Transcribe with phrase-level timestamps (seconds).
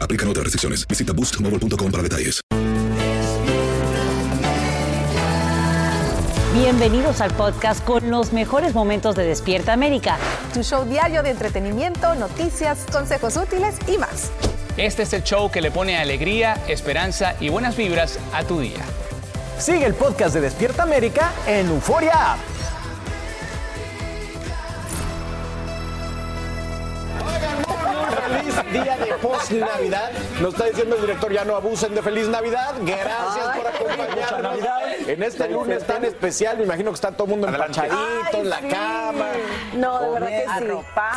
[0.00, 0.86] Aplican otras restricciones.
[0.86, 2.40] Visita boostmobile.com para detalles.
[6.52, 10.18] Bienvenidos al podcast con los mejores momentos de Despierta América.
[10.52, 14.30] Tu show diario de entretenimiento, noticias, consejos útiles y más.
[14.76, 18.84] Este es el show que le pone alegría, esperanza y buenas vibras a tu día.
[19.58, 22.36] Sigue el podcast de Despierta América en Euforia.
[28.26, 30.10] Feliz día de post Navidad.
[30.40, 32.74] Nos está diciendo el director, ya no abusen de feliz Navidad.
[32.82, 34.58] Gracias por acompañarnos.
[35.06, 38.60] En este lunes tan especial, me imagino que está todo el mundo empachadito en la
[38.60, 39.26] cama.
[39.74, 40.64] No, de verdad que sí.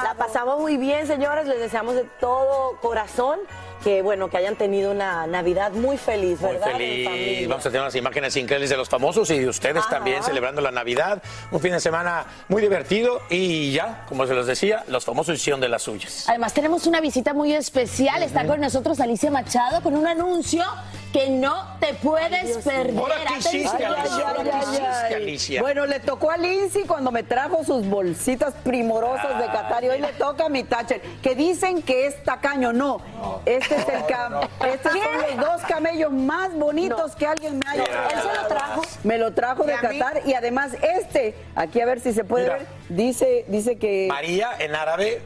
[0.04, 1.48] La pasamos muy bien, señores.
[1.48, 3.40] Les deseamos de todo corazón
[3.84, 6.72] que, bueno, que hayan tenido una Navidad muy feliz, Muy ¿verdad?
[6.72, 7.48] En feliz.
[7.50, 10.72] Vamos a tener unas imágenes increíbles de los famosos y de ustedes también celebrando la
[10.72, 11.22] Navidad.
[11.52, 15.60] Un fin de semana muy divertido y ya, como se los decía, los famosos hicieron
[15.60, 16.26] de las suyas.
[16.30, 17.73] Además tenemos una visita muy especial.
[17.76, 20.64] Está con nosotros Alicia Machado con un anuncio
[21.12, 22.96] que no te puedes perder.
[22.98, 23.96] Ahora, ¿qué hiciste, Atención.
[23.96, 24.30] Alicia?
[24.30, 25.62] Ahora, ¿qué hiciste, Alicia?
[25.62, 30.02] Bueno, le tocó a Lindsay cuando me trajo sus bolsitas primorosas de Qatar y hoy
[30.02, 32.74] le toca a mi Thatcher, que dicen que es tacaño.
[32.74, 33.02] No,
[33.46, 34.34] este es el cam
[34.72, 38.82] estos son los dos camellos más bonitos que alguien me haya Él se lo trajo.
[39.04, 39.74] Me lo trajo de.
[39.74, 42.58] Qatar y además este, aquí a ver si se puede Mira.
[42.58, 44.06] ver, dice, dice que...
[44.10, 45.22] María en árabe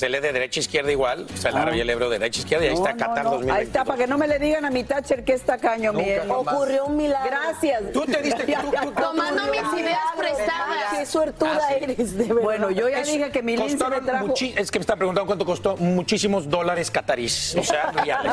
[0.00, 1.26] se lee de derecha a izquierda igual.
[1.32, 2.92] O sea, el árabe y el hebreo de derecha a izquierda y ahí No, está
[2.94, 3.30] no, Qatar no.
[3.32, 3.60] 2020.
[3.60, 6.04] Ahí está, para que no me le digan a mi Thatcher que es tacaño, Nunca
[6.06, 6.20] miel.
[6.26, 6.54] jamás.
[6.54, 7.28] Ocurrió un milagro.
[7.30, 7.82] Gracias.
[7.92, 10.98] Tú te diste- tú- tú- tú- Tomando mis ideas prestadas.
[10.98, 11.74] Qué suertuda Ah, sí.
[11.84, 12.42] eres, de verdad.
[12.42, 14.26] Bueno, yo ya Es- dije que mi Lindsay me costaron trajo...
[14.28, 15.76] muchi- Es que me está preguntando cuánto costó.
[15.76, 17.54] Muchísimos dólares catarís.
[17.56, 18.32] O sea, reales.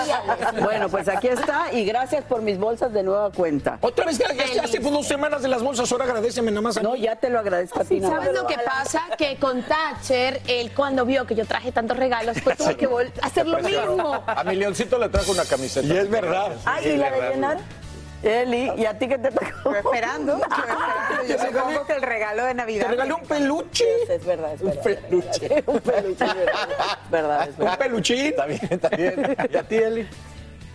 [0.62, 3.78] Bueno, pues aquí está y gracias por mis bolsas de nueva cuenta.
[3.82, 6.78] Otra vez, ya, ya hace pues, dos semanas de las bolsas, ahora agradeceme nada más.
[6.78, 7.02] a No, mí.
[7.02, 8.00] ya te lo agradezco a ti.
[8.02, 9.02] ¿Sabes lo que pasa?
[9.18, 13.47] Que con Thatcher, él cuando vio que yo traje tantos regalos, pues tuvo que hacer
[13.47, 14.23] lo mismo.
[14.28, 15.88] A mi leoncito le trajo una camiseta.
[15.88, 16.51] Y es verdad.
[16.66, 17.57] Ay, ¿y la de llenar?
[18.22, 19.75] Eli, ¿y a ti qué te tocó?
[19.75, 21.23] Esperando, yo esperando.
[21.28, 22.85] Yo supongo que el regalo de Navidad.
[22.85, 23.85] Te regalé un peluche.
[24.09, 24.84] Es verdad, es verdad.
[24.84, 25.63] peluche.
[25.66, 26.68] Un peluche, es verdad.
[27.12, 27.78] verdad, es Un verdad.
[27.79, 28.25] peluchín.
[28.28, 29.35] Está bien, está bien.
[29.51, 30.07] ¿Y a ti, Eli?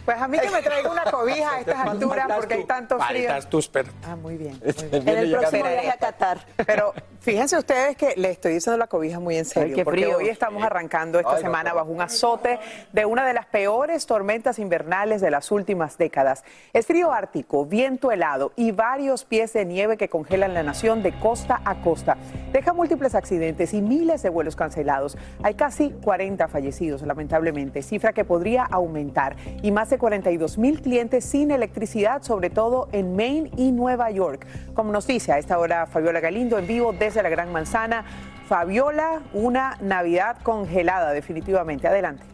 [0.05, 3.29] Pues a mí que me traiga una cobija a estas alturas porque hay tanto frío.
[3.29, 3.87] Faltas tus per...
[4.05, 4.61] Ah, muy bien.
[4.65, 5.05] Este, muy bien.
[5.05, 6.39] viene En el próximo viaje a Qatar.
[6.67, 10.03] Pero fíjense ustedes que le estoy diciendo la cobija muy en serio, Ay, qué porque
[10.03, 10.17] frío.
[10.19, 11.77] hoy estamos arrancando esta Ay, no, semana no.
[11.77, 12.59] bajo un azote
[12.93, 16.43] de una de las peores tormentas invernales de las últimas décadas.
[16.73, 21.13] Es frío ártico, viento helado y varios pies de nieve que congelan la nación de
[21.21, 22.17] costa a costa.
[22.53, 25.17] Deja múltiples accidentes y miles de vuelos cancelados.
[25.45, 29.37] Hay casi 40 fallecidos, lamentablemente, cifra que podría aumentar.
[29.63, 34.47] Y más de 42 mil clientes sin electricidad, sobre todo en Maine y Nueva York.
[34.75, 38.05] Como nos dice a esta hora Fabiola Galindo en vivo desde la Gran Manzana.
[38.49, 41.87] Fabiola, una Navidad congelada, definitivamente.
[41.87, 42.25] Adelante.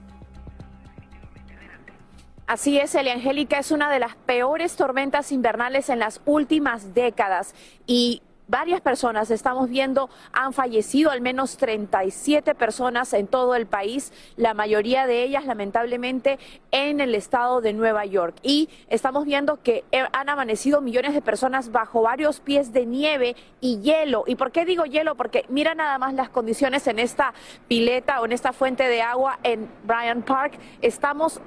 [2.47, 7.55] Así es, Elia Angélica es una de las peores tormentas invernales en las últimas décadas
[7.87, 14.13] y varias personas estamos viendo han fallecido, al menos 37 personas en todo el país,
[14.37, 16.39] la mayoría de ellas lamentablemente
[16.71, 18.35] en el estado de Nueva York.
[18.43, 23.37] Y estamos viendo que eh, han amanecido millones de personas bajo varios pies de nieve
[23.61, 24.25] y hielo.
[24.27, 25.15] ¿Y por qué digo hielo?
[25.15, 27.35] Porque mira nada más las condiciones en esta
[27.69, 30.59] pileta o en esta fuente de agua en Bryant Park.
[30.81, 31.41] Estamos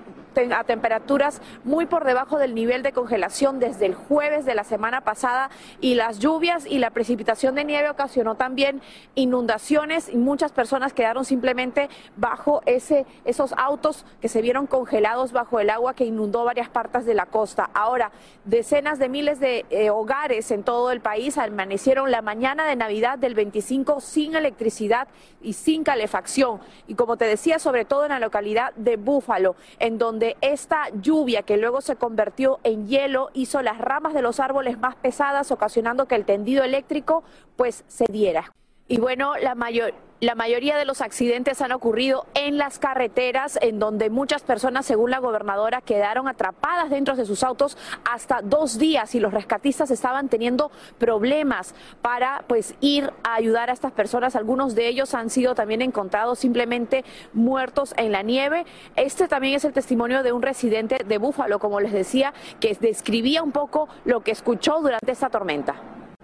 [0.54, 5.02] a temperaturas muy por debajo del nivel de congelación desde el jueves de la semana
[5.02, 5.50] pasada
[5.82, 8.82] y las lluvias y la precipitación de nieve ocasionó también
[9.16, 15.60] inundaciones y muchas personas quedaron simplemente bajo ese, esos autos que se vieron congelados bajo
[15.60, 17.70] el agua que inundó varias partes de la costa.
[17.74, 18.12] Ahora,
[18.46, 23.18] decenas de miles de eh, hogares en todo el país amanecieron la mañana de Navidad
[23.18, 25.08] del 25 sin electricidad
[25.42, 26.60] y sin calefacción.
[26.88, 31.44] Y como te decía, sobre todo en la localidad de Búfalo, en donde esta lluvia
[31.44, 36.08] que luego se convirtió en hielo hizo las ramas de los árboles más pesadas, ocasionando
[36.08, 37.24] que el tendido eléctrico
[37.56, 38.52] pues se diera.
[38.92, 43.80] Y bueno, la mayor, la mayoría de los accidentes han ocurrido en las carreteras, en
[43.80, 49.16] donde muchas personas, según la gobernadora, quedaron atrapadas dentro de sus autos hasta dos días
[49.16, 54.36] y los rescatistas estaban teniendo problemas para pues ir a ayudar a estas personas.
[54.36, 58.66] Algunos de ellos han sido también encontrados simplemente muertos en la nieve.
[58.98, 63.42] Este también es el testimonio de un residente de Búfalo, como les decía, que describía
[63.42, 65.76] un poco lo que escuchó durante esta tormenta.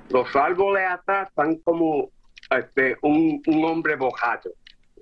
[0.09, 2.09] Los árboles atrás están como
[2.49, 4.49] este, un, un hombre bojato.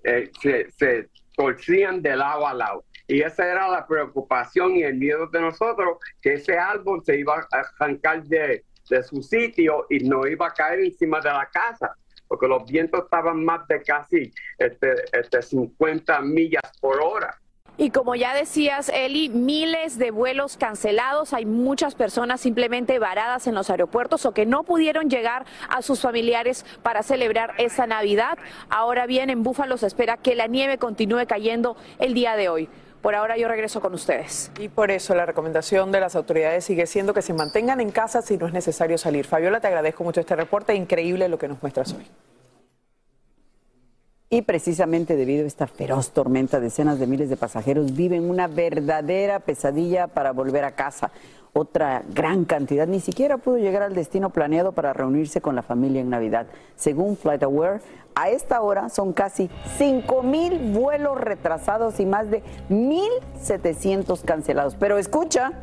[0.03, 2.85] Eh, se, se torcían de lado a lado.
[3.07, 7.35] Y esa era la preocupación y el miedo de nosotros, que ese árbol se iba
[7.35, 11.95] a arrancar de, de su sitio y no iba a caer encima de la casa,
[12.27, 17.37] porque los vientos estaban más de casi este, este 50 millas por hora.
[17.77, 21.33] Y como ya decías, Eli, miles de vuelos cancelados.
[21.33, 25.99] Hay muchas personas simplemente varadas en los aeropuertos o que no pudieron llegar a sus
[25.99, 28.37] familiares para celebrar esa Navidad.
[28.69, 32.69] Ahora bien, en Búfalo se espera que la nieve continúe cayendo el día de hoy.
[33.01, 34.51] Por ahora yo regreso con ustedes.
[34.57, 38.21] Y por eso la recomendación de las autoridades sigue siendo que se mantengan en casa
[38.21, 39.25] si no es necesario salir.
[39.25, 40.73] Fabiola, te agradezco mucho este reporte.
[40.73, 42.07] Increíble lo que nos muestras hoy.
[44.35, 49.39] Y precisamente debido a esta feroz tormenta, decenas de miles de pasajeros viven una verdadera
[49.39, 51.09] pesadilla para volver a casa.
[51.53, 56.01] Otra gran cantidad ni siquiera pudo llegar al destino planeado para reunirse con la familia
[56.01, 56.47] en Navidad.
[56.75, 57.79] Según FlightAware,
[58.13, 64.75] a esta hora son casi 5 mil vuelos retrasados y más de 1.700 cancelados.
[64.77, 65.53] Pero escucha,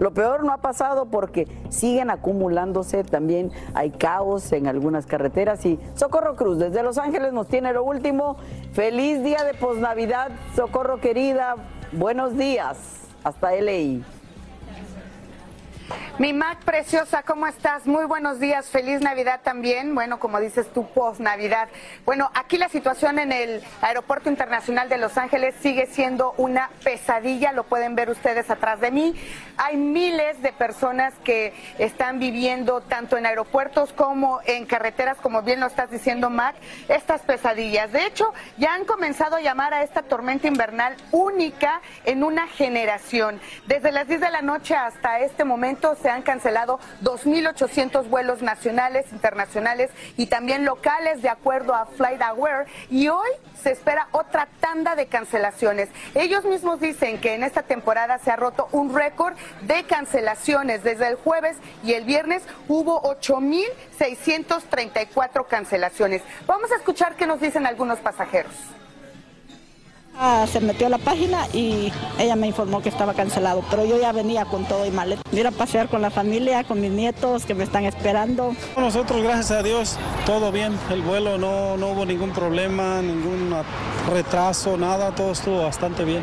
[0.00, 5.78] lo peor no ha pasado porque siguen acumulándose, también hay caos en algunas carreteras y
[5.94, 8.36] Socorro Cruz desde Los Ángeles nos tiene lo último.
[8.72, 11.54] Feliz día de posnavidad, Socorro querida,
[11.92, 12.78] buenos días,
[13.22, 14.19] hasta LA.
[16.18, 17.86] Mi Mac preciosa, ¿cómo estás?
[17.86, 19.94] Muy buenos días, feliz Navidad también.
[19.94, 21.68] Bueno, como dices tú, post Navidad.
[22.04, 27.52] Bueno, aquí la situación en el Aeropuerto Internacional de Los Ángeles sigue siendo una pesadilla,
[27.52, 29.14] lo pueden ver ustedes atrás de mí.
[29.56, 35.60] Hay miles de personas que están viviendo tanto en aeropuertos como en carreteras, como bien
[35.60, 36.54] lo estás diciendo, Mac,
[36.88, 37.92] estas pesadillas.
[37.92, 43.40] De hecho, ya han comenzado a llamar a esta tormenta invernal única en una generación.
[43.66, 45.44] Desde las 10 de la noche hasta este
[46.00, 53.08] se han cancelado 2.800 vuelos nacionales, internacionales y también locales de acuerdo a FlightAware y
[53.08, 53.28] hoy
[53.60, 55.88] se espera otra tanda de cancelaciones.
[56.14, 60.82] Ellos mismos dicen que en esta temporada se ha roto un récord de cancelaciones.
[60.82, 66.20] Desde el jueves y el viernes hubo 8.634 cancelaciones.
[66.46, 68.54] Vamos a escuchar qué nos dicen algunos pasajeros.
[70.22, 73.98] Ah, se metió a la página y ella me informó que estaba cancelado, pero yo
[73.98, 75.22] ya venía con todo y maleta.
[75.32, 78.54] Ir a pasear con la familia, con mis nietos que me están esperando.
[78.76, 80.78] Nosotros, gracias a Dios, todo bien.
[80.90, 83.54] El vuelo no, no hubo ningún problema, ningún
[84.10, 86.22] retraso, nada, todo estuvo bastante bien.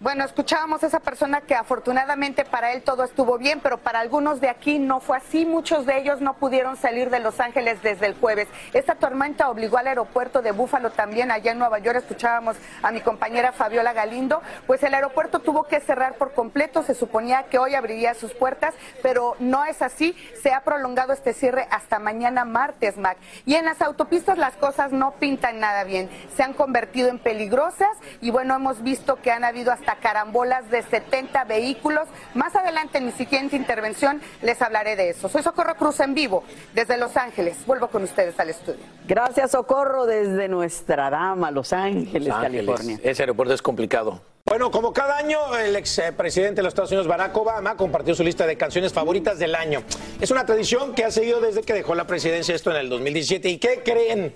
[0.00, 4.40] Bueno, escuchábamos a esa persona que afortunadamente para él todo estuvo bien, pero para algunos
[4.40, 5.44] de aquí no fue así.
[5.44, 8.46] Muchos de ellos no pudieron salir de Los Ángeles desde el jueves.
[8.74, 11.98] Esta tormenta obligó al aeropuerto de Búfalo también, allá en Nueva York.
[11.98, 14.40] Escuchábamos a mi compañera Fabiola Galindo.
[14.68, 16.84] Pues el aeropuerto tuvo que cerrar por completo.
[16.84, 20.16] Se suponía que hoy abriría sus puertas, pero no es así.
[20.40, 23.18] Se ha prolongado este cierre hasta mañana martes, Mac.
[23.46, 26.08] Y en las autopistas las cosas no pintan nada bien.
[26.36, 27.90] Se han convertido en peligrosas
[28.20, 32.08] y bueno, hemos visto que han habido hasta carambolas de 70 vehículos.
[32.34, 35.28] Más adelante en mi siguiente intervención les hablaré de eso.
[35.28, 37.56] Soy Socorro Cruz en vivo desde Los Ángeles.
[37.66, 38.80] Vuelvo con ustedes al estudio.
[39.06, 42.98] Gracias, Socorro, desde Nuestra Dama, Los Ángeles, California.
[43.02, 44.20] Ese aeropuerto es complicado.
[44.48, 48.46] Bueno, como cada año, el expresidente de los Estados Unidos, Barack Obama, compartió su lista
[48.46, 49.82] de canciones favoritas del año.
[50.22, 53.46] Es una tradición que ha seguido desde que dejó la presidencia esto en el 2017.
[53.50, 54.34] ¿Y qué creen?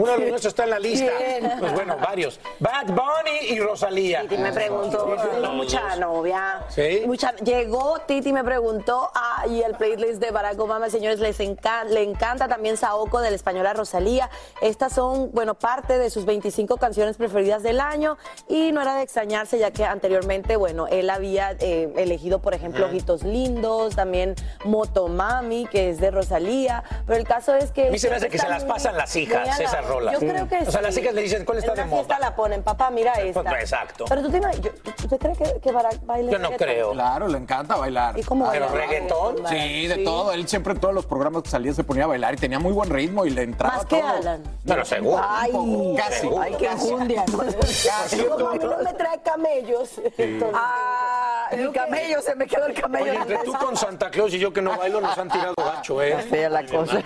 [0.00, 1.10] Uno de los nuestros está en la lista.
[1.18, 1.54] Bien.
[1.58, 2.38] Pues bueno, varios.
[2.60, 4.22] Bad Bunny y Rosalía.
[4.22, 6.60] Titi me preguntó, tengo mucha novia.
[6.68, 7.02] ¿Sí?
[7.04, 11.82] Mucha, llegó Titi me preguntó, ah, y el playlist de Barack Obama, señores, les encanta,
[11.82, 14.30] le encanta también Saoko de la española Rosalía.
[14.62, 19.02] Estas son, bueno, parte de sus 25 canciones preferidas del año y no era de
[19.02, 22.86] extrañarse ya que anteriormente, bueno, él había eh, elegido, por ejemplo.
[22.86, 27.88] Ojitos Lindos, también Motomami, que es de Rosalía, pero el caso es que...
[27.88, 30.58] A mí se me hace que se las pasan las hijas, a Yo creo que
[30.66, 31.00] O sea, las sí.
[31.00, 32.18] hijas le dicen, ¿cuál está en de moda?
[32.18, 33.42] la ponen, papá, mira esta.
[33.42, 34.04] Pues, exacto.
[34.08, 34.70] Pero tú, te imaginas- yo-
[35.04, 36.56] ¿usted cree que, que baile Yo no reggaetón?
[36.56, 36.92] creo.
[36.92, 38.18] Claro, le encanta bailar.
[38.18, 38.80] ¿Y cómo ¿Pero baila?
[38.86, 39.36] reggaetón?
[39.48, 40.04] Sí, de Sí.
[40.04, 40.32] todo.
[40.32, 42.72] Él siempre en todos los programas que salía se ponía a bailar y tenía muy
[42.72, 44.08] buen ritmo y le entraba Más que todo.
[44.08, 44.42] Alan.
[44.66, 45.22] Pero seguro.
[45.26, 45.52] Ay,
[45.96, 46.28] Casi.
[46.40, 47.24] Ay, qué enjundia.
[47.26, 48.22] Casi.
[48.24, 49.90] Como a mí no me trae camellos.
[50.16, 53.04] entonces- Ah, mi camello, se me quedó el camello.
[53.10, 56.02] Oye, entre tú con Santa Claus y yo que no bailo nos han tirado gacho,
[56.02, 56.16] ¿eh?
[56.28, 57.02] Fea la cosa.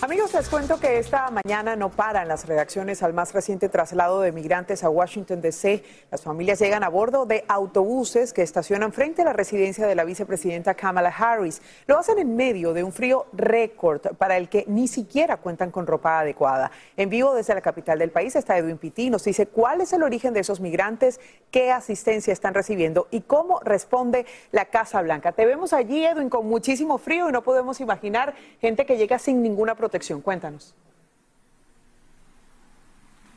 [0.00, 4.30] Amigos, les cuento que esta mañana no paran las reacciones al más reciente traslado de
[4.30, 5.82] migrantes a Washington, D.C.
[6.12, 10.04] Las familias llegan a bordo de autobuses que estacionan frente a la residencia de la
[10.04, 11.60] vicepresidenta Kamala Harris.
[11.88, 15.84] Lo hacen en medio de un frío récord para el que ni siquiera cuentan con
[15.84, 16.70] ropa adecuada.
[16.96, 19.10] En vivo desde la capital del país está Edwin Pitti.
[19.10, 21.18] Nos dice cuál es el origen de esos migrantes,
[21.50, 25.32] qué asistencia están recibiendo y cómo responde la Casa Blanca.
[25.32, 29.42] Te vemos allí, Edwin, con muchísimo frío y no podemos imaginar gente que llega sin
[29.42, 29.87] ninguna protección.
[30.22, 30.74] Cuéntanos.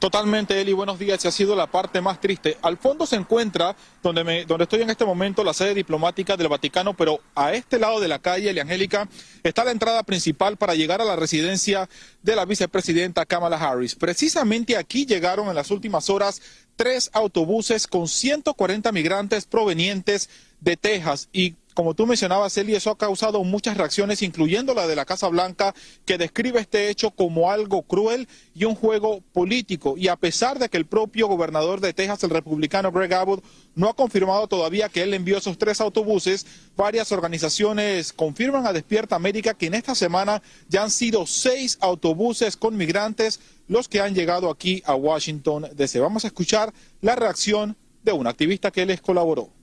[0.02, 1.24] Totalmente, Eli, buenos días.
[1.28, 2.58] Ha sido la parte más triste.
[2.64, 6.48] Al fondo se encuentra donde, me, donde estoy en este momento, la sede diplomática del
[6.48, 9.08] Vaticano, pero a este lado de la calle, Eli Angélica,
[9.44, 11.88] está la entrada principal para llegar a la residencia
[12.24, 13.94] de la vicepresidenta Kamala Harris.
[13.94, 16.42] Precisamente aquí llegaron en las últimas horas
[16.76, 20.32] tres autobuses con 140 migrantes provenientes
[20.62, 24.96] de Texas y como tú mencionabas, Eli, eso ha causado muchas reacciones, incluyendo la de
[24.96, 25.74] la Casa Blanca,
[26.06, 29.96] que describe este hecho como algo cruel y un juego político.
[29.98, 33.44] Y a pesar de que el propio gobernador de Texas, el republicano Greg Abbott,
[33.76, 39.16] no ha confirmado todavía que él envió esos tres autobuses, varias organizaciones confirman a Despierta
[39.16, 44.14] América que en esta semana ya han sido seis autobuses con migrantes los que han
[44.14, 46.00] llegado aquí a Washington DC.
[46.00, 49.61] Vamos a escuchar la reacción de un activista que les colaboró.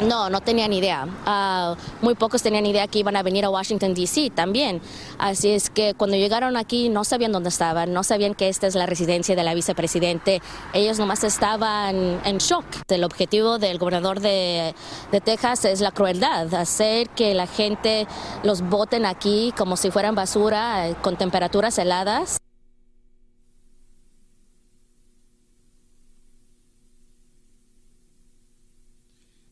[0.00, 1.06] No, no tenían idea.
[1.26, 4.30] Ah, muy pocos tenían idea que iban a venir a Washington, D.C.
[4.30, 4.80] también.
[5.18, 8.74] Así es que cuando llegaron aquí no sabían dónde estaban, no sabían que esta es
[8.74, 10.40] la residencia de la vicepresidente.
[10.72, 12.64] Ellos nomás estaban en shock.
[12.88, 14.74] El objetivo del gobernador de,
[15.22, 18.06] Texas es la crueldad, hacer que la gente
[18.42, 22.38] los boten aquí como si fueran basura eh, con temperaturas heladas.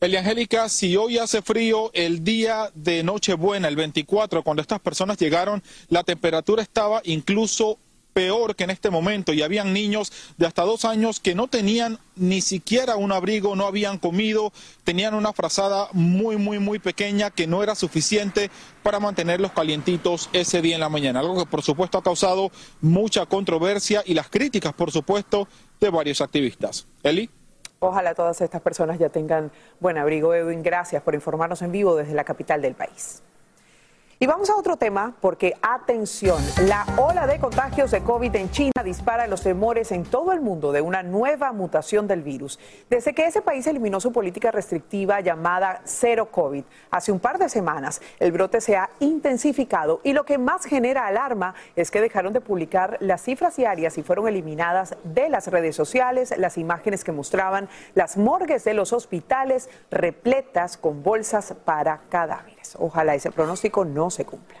[0.01, 5.61] Eliangélica, si hoy hace frío, el día de Nochebuena, el 24, cuando estas personas llegaron,
[5.89, 7.77] la temperatura estaba incluso
[8.13, 11.99] peor que en este momento y habían niños de hasta dos años que no tenían
[12.15, 14.53] ni siquiera un abrigo, no habían comido,
[14.85, 18.49] tenían una frazada muy, muy, muy pequeña que no era suficiente
[18.83, 21.19] para mantenerlos calientitos ese día en la mañana.
[21.19, 25.49] Algo que por supuesto ha causado mucha controversia y las críticas, por supuesto,
[25.81, 26.87] de varios activistas.
[27.03, 27.29] Eli.
[27.79, 30.33] Ojalá todas estas personas ya tengan buen abrigo.
[30.33, 33.23] Edwin, gracias por informarnos en vivo desde la capital del país.
[34.21, 38.83] Y vamos a otro tema porque, atención, la ola de contagios de COVID en China
[38.83, 42.59] dispara los temores en todo el mundo de una nueva mutación del virus.
[42.89, 47.47] Desde que ese país eliminó su política restrictiva llamada Cero COVID hace un par de
[47.47, 52.33] semanas, el brote se ha intensificado y lo que más genera alarma es que dejaron
[52.33, 57.13] de publicar las cifras diarias y fueron eliminadas de las redes sociales las imágenes que
[57.13, 62.58] mostraban las morgues de los hospitales repletas con bolsas para cadáveres.
[62.79, 64.59] Ojalá ese pronóstico no se cumpla.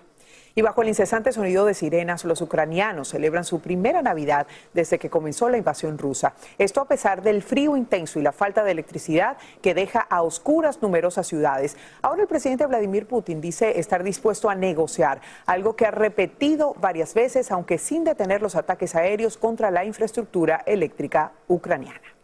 [0.55, 5.09] Y bajo el incesante sonido de sirenas, los ucranianos celebran su primera Navidad desde que
[5.09, 6.33] comenzó la invasión rusa.
[6.57, 10.81] Esto a pesar del frío intenso y la falta de electricidad que deja a oscuras
[10.81, 11.77] numerosas ciudades.
[12.01, 17.13] Ahora el presidente Vladimir Putin dice estar dispuesto a negociar, algo que ha repetido varias
[17.13, 22.18] veces, aunque sin detener los ataques aéreos contra la infraestructura eléctrica ucraniana.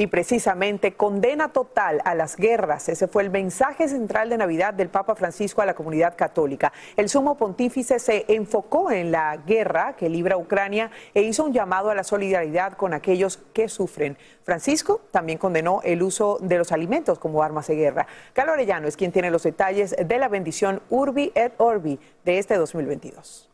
[0.00, 2.88] Y precisamente condena total a las guerras.
[2.88, 6.72] Ese fue el mensaje central de Navidad del Papa Francisco a la comunidad católica.
[6.96, 11.90] El sumo pontífice se enfocó en la guerra que libra Ucrania e hizo un llamado
[11.90, 14.16] a la solidaridad con aquellos que sufren.
[14.42, 18.06] Francisco también condenó el uso de los alimentos como armas de guerra.
[18.32, 22.56] Carlos Arellano es quien tiene los detalles de la bendición Urbi et Orbi de este
[22.56, 23.49] 2022.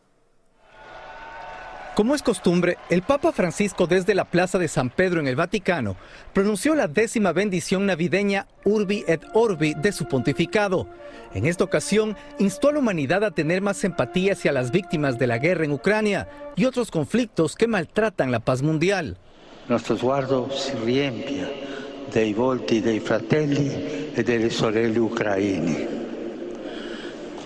[1.97, 5.95] Como es costumbre, el Papa Francisco desde la Plaza de San Pedro en el Vaticano
[6.31, 10.87] pronunció la décima bendición navideña Urbi et Orbi de su pontificado.
[11.33, 15.25] En esta ocasión, instó a la humanidad a tener más empatía hacia las víctimas de
[15.25, 19.17] la guerra en Ucrania y otros conflictos que maltratan la paz mundial.
[19.67, 21.47] Nuestro sguardo si riempie
[22.13, 25.87] dei volti dei fratelli e delle sorelle ucraini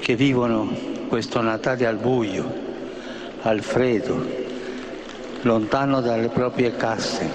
[0.02, 0.70] che vivono
[1.08, 2.71] questo Natale al buio,
[3.44, 4.24] al freddo,
[5.44, 7.28] lontano dalle proprie case,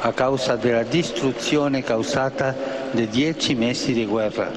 [0.00, 2.54] a causa della distruzione causata
[2.92, 4.50] de dieci mesi di guerra.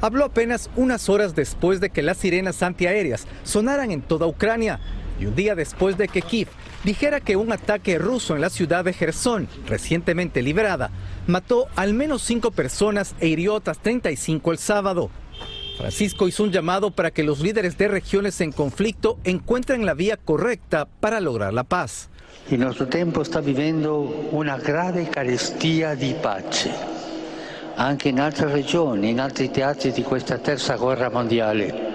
[0.00, 4.80] Habló apenas unas horas después de que las sirenas antiaéreas sonaran en toda Ucrania
[5.18, 6.48] y un día después de que Kiev
[6.84, 10.90] dijera que un ataque ruso en la ciudad de Gerson, recientemente liberada,
[11.26, 15.10] mató al menos cinco personas e hirió otras 35 el sábado.
[15.76, 20.16] Francisco hizo un llamado para que los líderes de regiones en conflicto encuentren la vía
[20.16, 22.08] correcta para lograr la paz.
[22.48, 26.70] Il nostro tempo sta vivendo una grave carestia di pace,
[27.74, 31.94] anche in altre regioni, in altri teatri di questa terza guerra mondiale.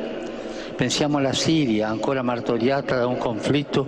[0.75, 3.87] Pensiamo alla Siria, ancora martoriata da un conflitto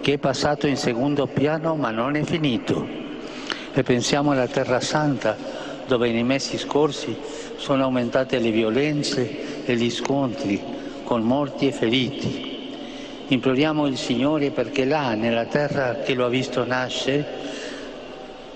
[0.00, 2.86] che è passato in secondo piano ma non è finito.
[3.74, 5.36] E pensiamo alla Terra Santa,
[5.86, 7.16] dove nei mesi scorsi
[7.56, 10.60] sono aumentate le violenze e gli scontri
[11.04, 12.54] con morti e feriti.
[13.28, 17.24] Imploriamo il Signore perché là, nella terra che lo ha visto nascere,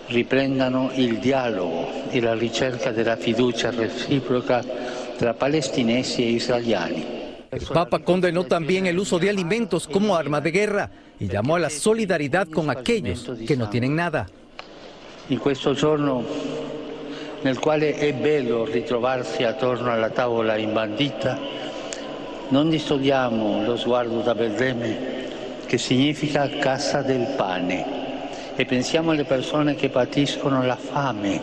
[0.06, 4.64] riprendano il dialogo e la ricerca della fiducia reciproca
[5.16, 7.18] tra palestinesi e israeliani.
[7.50, 11.58] El Papa condenó también el uso de alimentos como arma de guerra y llamó a
[11.58, 14.28] la solidaridad con aquellos que no tienen nada.
[15.28, 16.24] In questo giorno
[17.42, 21.38] nel quale è bello ritrovarsi attorno alla tavola imbandita,
[22.48, 25.18] non distogliamo lo sguardo da Betlemme,
[25.64, 27.98] che significa casa del pane,
[28.56, 31.40] e pensiamo alle persone che patiscono la fame,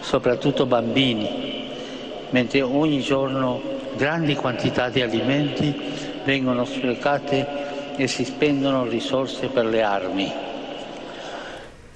[0.00, 1.68] soprattutto bambini,
[2.30, 3.60] mentre ogni giorno
[3.96, 5.74] grandi quantità di alimenti
[6.24, 10.48] vengono sprecate e si spendono risorse per le armi.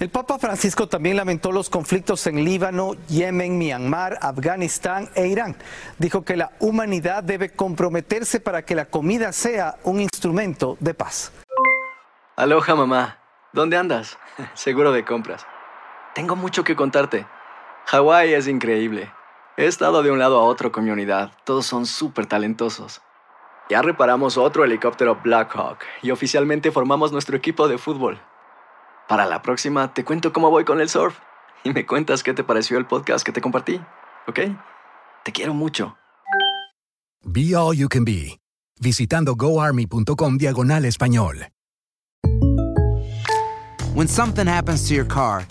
[0.00, 5.56] El Papa Francisco también lamentó los conflictos en Líbano, Yemen, Myanmar, Afganistán e Irán.
[5.98, 11.32] Dijo que la humanidad debe comprometerse para que la comida sea un instrumento de paz.
[12.34, 13.18] Aloha mamá,
[13.52, 14.18] ¿dónde andas?
[14.54, 15.46] Seguro de compras.
[16.12, 17.24] Tengo mucho que contarte.
[17.86, 19.12] Hawái es increíble.
[19.56, 21.30] He estado de un lado a otro con mi unidad.
[21.44, 23.00] Todos son súper talentosos.
[23.70, 28.20] Ya reparamos otro helicóptero Blackhawk y oficialmente formamos nuestro equipo de fútbol.
[29.08, 31.18] Para la próxima te cuento cómo voy con el surf
[31.62, 33.80] y me cuentas qué te pareció el podcast que te compartí,
[34.26, 34.40] ¿ok?
[35.24, 35.96] Te quiero mucho.
[37.22, 38.38] Be All You Can Be,
[38.80, 41.48] visitando goarmy.com diagonal español.
[43.94, 45.46] When something happens to your car,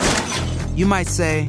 [0.76, 1.48] you might say,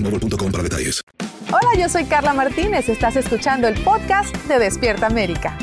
[0.03, 1.01] boostmobile.com para detalles.
[1.49, 2.89] Hola, yo soy Carla Martínez.
[2.89, 5.57] Estás escuchando el podcast de Despierta América.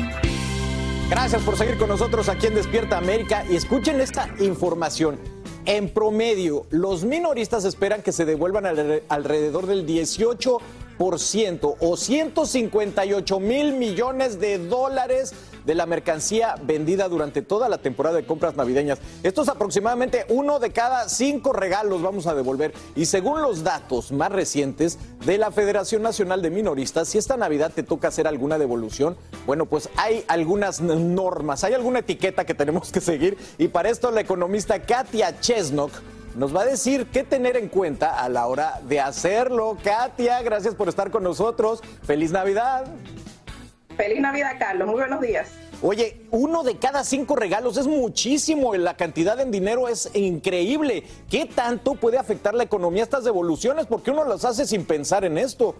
[1.09, 5.19] Gracias por seguir con nosotros aquí en Despierta América y escuchen esta información.
[5.65, 10.59] En promedio, los minoristas esperan que se devuelvan alre- alrededor del 18%
[10.99, 15.33] o 158 mil millones de dólares
[15.65, 18.99] de la mercancía vendida durante toda la temporada de compras navideñas.
[19.23, 22.73] Esto es aproximadamente uno de cada cinco regalos vamos a devolver.
[22.95, 27.71] Y según los datos más recientes de la Federación Nacional de Minoristas, si esta Navidad
[27.73, 32.91] te toca hacer alguna devolución, bueno, pues hay algunas normas, hay alguna etiqueta que tenemos
[32.91, 33.37] que seguir.
[33.57, 35.91] Y para esto la economista Katia Chesnock
[36.35, 39.77] nos va a decir qué tener en cuenta a la hora de hacerlo.
[39.83, 41.81] Katia, gracias por estar con nosotros.
[42.03, 42.85] Feliz Navidad.
[43.97, 44.87] Feliz Navidad, Carlos.
[44.87, 45.49] Muy buenos días.
[45.81, 51.05] Oye, uno de cada cinco regalos es muchísimo, la cantidad en dinero es increíble.
[51.29, 53.85] ¿Qué tanto puede afectar la economía estas devoluciones?
[53.85, 55.75] Porque uno las hace sin pensar en esto.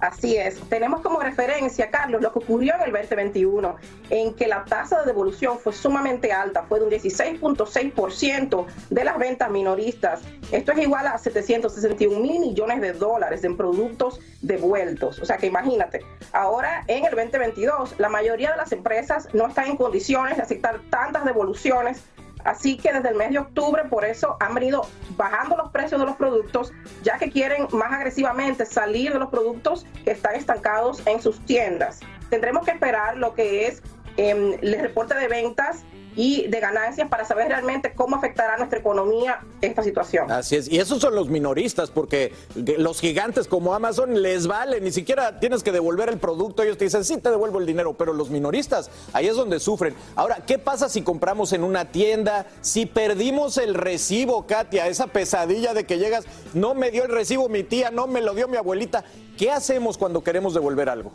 [0.00, 0.60] Así es.
[0.68, 3.76] Tenemos como referencia, Carlos, lo que ocurrió en el 2021,
[4.10, 9.18] en que la tasa de devolución fue sumamente alta, fue de un 16.6% de las
[9.18, 10.22] ventas minoristas.
[10.52, 15.18] Esto es igual a 761 mil millones de dólares en productos devueltos.
[15.18, 19.66] O sea que imagínate, ahora en el 2022 la mayoría de las empresas no están
[19.66, 22.04] en condiciones de aceptar tantas devoluciones
[22.44, 26.06] Así que desde el mes de octubre, por eso han venido bajando los precios de
[26.06, 26.72] los productos,
[27.02, 32.00] ya que quieren más agresivamente salir de los productos que están estancados en sus tiendas.
[32.30, 33.82] Tendremos que esperar lo que es
[34.16, 35.84] em, el reporte de ventas
[36.18, 40.28] y de ganancias para saber realmente cómo afectará a nuestra economía esta situación.
[40.28, 44.90] Así es, y esos son los minoristas, porque los gigantes como Amazon les vale, ni
[44.90, 48.12] siquiera tienes que devolver el producto, ellos te dicen, sí, te devuelvo el dinero, pero
[48.12, 49.94] los minoristas, ahí es donde sufren.
[50.16, 52.46] Ahora, ¿qué pasa si compramos en una tienda?
[52.62, 57.48] Si perdimos el recibo, Katia, esa pesadilla de que llegas, no me dio el recibo
[57.48, 59.04] mi tía, no me lo dio mi abuelita,
[59.36, 61.12] ¿qué hacemos cuando queremos devolver algo?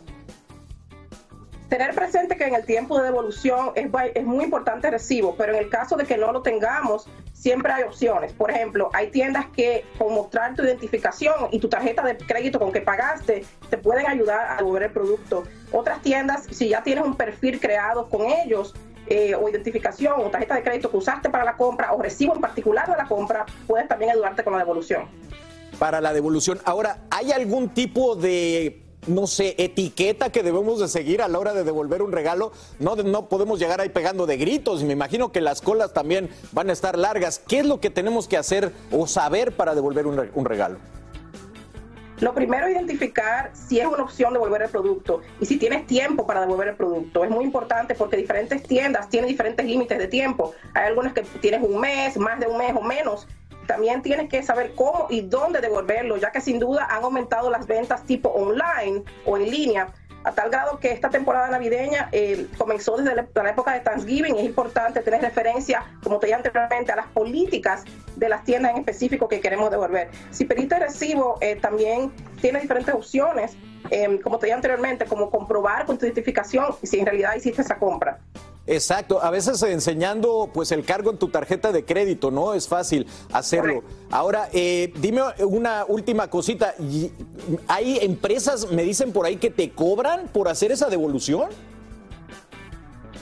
[1.76, 5.58] Tener presente que en el tiempo de devolución es, muy importante el recibo, pero en
[5.58, 8.32] el caso de que no lo tengamos, siempre hay opciones.
[8.32, 12.70] Por ejemplo, hay tiendas que con mostrar tu identificación y tu tarjeta de crédito con
[12.70, 15.42] que pagaste, te pueden ayudar a devolver el producto.
[15.72, 18.72] Otras tiendas, si ya tienes un perfil creado con ellos,
[19.08, 22.40] eh, o identificación o tarjeta de crédito que usaste para la compra o recibo en
[22.40, 25.08] particular de la compra, puedes también ayudarte con la devolución.
[25.80, 26.60] Para la devolución.
[26.64, 31.54] Ahora, ¿hay algún tipo de no sé, etiqueta que debemos de seguir a la hora
[31.54, 32.52] de devolver un regalo.
[32.78, 36.30] No, no podemos llegar ahí pegando de gritos y me imagino que las colas también
[36.52, 37.38] van a estar largas.
[37.38, 40.78] ¿Qué es lo que tenemos que hacer o saber para devolver un, regalo?
[42.20, 46.40] Lo primero identificar si es una opción devolver el producto y si tienes tiempo para
[46.40, 47.24] devolver el producto.
[47.24, 50.54] Es muy importante porque diferentes tiendas tienen diferentes límites de tiempo.
[50.74, 53.26] Hay algunas que tienes un mes, más de un mes o menos
[53.66, 57.66] también tienes que saber cómo y dónde devolverlo, ya que sin duda han aumentado las
[57.66, 59.92] ventas tipo online o en línea,
[60.24, 64.44] a tal grado que esta temporada navideña eh, comenzó desde la, época de Thanksgiving es
[64.44, 67.84] importante tener referencia, como te dije anteriormente, a las políticas
[68.16, 70.08] de las tiendas en específico que queremos devolver.
[70.30, 73.54] Si pediste recibo, eh, también tiene diferentes opciones,
[73.90, 77.78] eh, como te dije anteriormente, como comprobar con tu identificación si en realidad hiciste esa
[77.78, 78.18] compra.
[78.66, 82.54] Exacto, a veces enseñando pues el cargo en tu tarjeta de crédito, ¿no?
[82.54, 83.82] Es fácil hacerlo.
[84.10, 86.74] Ahora, eh, dime una última cosita,
[87.68, 91.50] ¿hay empresas, me dicen por ahí, que te cobran por hacer esa devolución?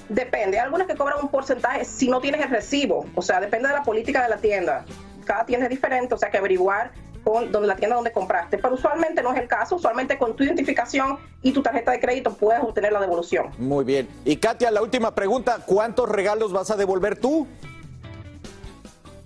[0.09, 3.68] Depende, hay algunas que cobran un porcentaje si no tienes el recibo, o sea, depende
[3.68, 4.85] de la política de la tienda.
[5.24, 8.58] Cada tienda es diferente, o sea, que averiguar con donde la tienda donde compraste.
[8.58, 12.35] Pero usualmente no es el caso, usualmente con tu identificación y tu tarjeta de crédito
[12.35, 13.50] puedes obtener la devolución.
[13.58, 14.08] Muy bien.
[14.24, 17.46] Y Katia, la última pregunta, ¿cuántos regalos vas a devolver tú?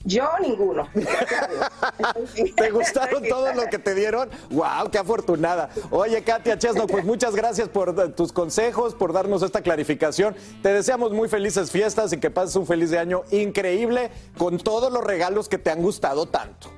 [0.07, 0.89] Yo ninguno.
[2.57, 4.31] ¿Te gustaron todos los que te dieron?
[4.51, 4.91] ¡Wow!
[4.91, 5.69] ¡Qué afortunada!
[5.91, 10.37] Oye, Katia Chesno, pues muchas gracias por tus consejos, por darnos esta clarificación.
[10.63, 15.03] Te deseamos muy felices fiestas y que pases un feliz año increíble con todos los
[15.03, 16.71] regalos que te han gustado tanto.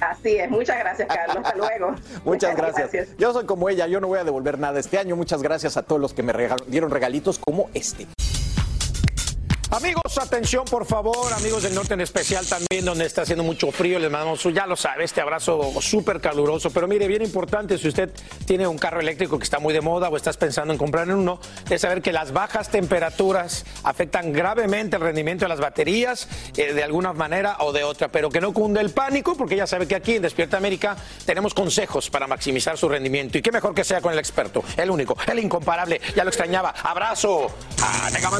[0.00, 1.94] Así es, muchas gracias Carlos, hasta luego.
[2.24, 3.16] muchas, gracias.
[3.18, 5.16] Yo soy como ella, yo no voy a devolver nada este año.
[5.16, 6.32] Muchas gracias a todos los que me
[6.68, 8.06] dieron regalitos como este.
[9.72, 14.00] Amigos, atención por favor, amigos del norte en especial también, donde está haciendo mucho frío,
[14.00, 16.70] les mandamos, ya lo sabe, este abrazo súper caluroso.
[16.70, 18.10] Pero mire, bien importante, si usted
[18.46, 21.38] tiene un carro eléctrico que está muy de moda o estás pensando en comprar uno,
[21.70, 26.82] es saber que las bajas temperaturas afectan gravemente el rendimiento de las baterías eh, de
[26.82, 28.08] alguna manera o de otra.
[28.08, 31.54] Pero que no cunde el pánico, porque ya sabe que aquí en Despierta América tenemos
[31.54, 33.38] consejos para maximizar su rendimiento.
[33.38, 36.00] Y qué mejor que sea con el experto, el único, el incomparable.
[36.16, 36.74] Ya lo extrañaba.
[36.82, 38.30] Abrazo a Nega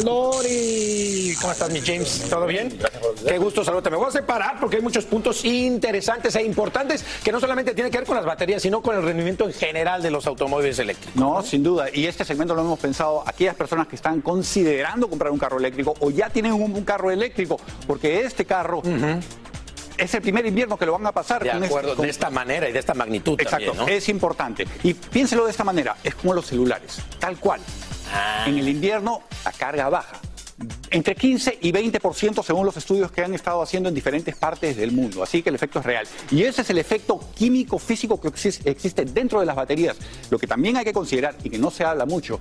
[1.39, 2.27] ¿Cómo estás, mi James?
[2.31, 2.79] ¿Todo bien?
[3.27, 3.91] Qué gusto saludarte.
[3.91, 7.93] Me voy a separar porque hay muchos puntos interesantes e importantes que no solamente tienen
[7.93, 11.17] que ver con las baterías, sino con el rendimiento en general de los automóviles eléctricos.
[11.17, 11.89] No, sin duda.
[11.93, 15.95] Y este segmento lo hemos pensado aquellas personas que están considerando comprar un carro eléctrico
[16.01, 18.83] o ya tienen un, carro eléctrico, porque este carro
[19.99, 21.43] es el primer invierno que lo van a pasar.
[21.43, 23.39] De este acuerdo, de esta manera y de esta magnitud.
[23.41, 24.67] Exacto, es importante.
[24.83, 27.61] Y piénselo de esta manera, es como los celulares, tal cual.
[28.13, 28.45] Ah.
[28.47, 30.21] En el invierno la carga baja
[30.91, 34.93] entre 15 y 20% según los estudios que han estado haciendo en diferentes partes del
[34.93, 35.23] mundo.
[35.23, 36.07] Así que el efecto es real.
[36.31, 39.97] Y ese es el efecto químico físico que existe dentro de las baterías.
[40.31, 42.41] Lo que también hay que considerar y que no se habla mucho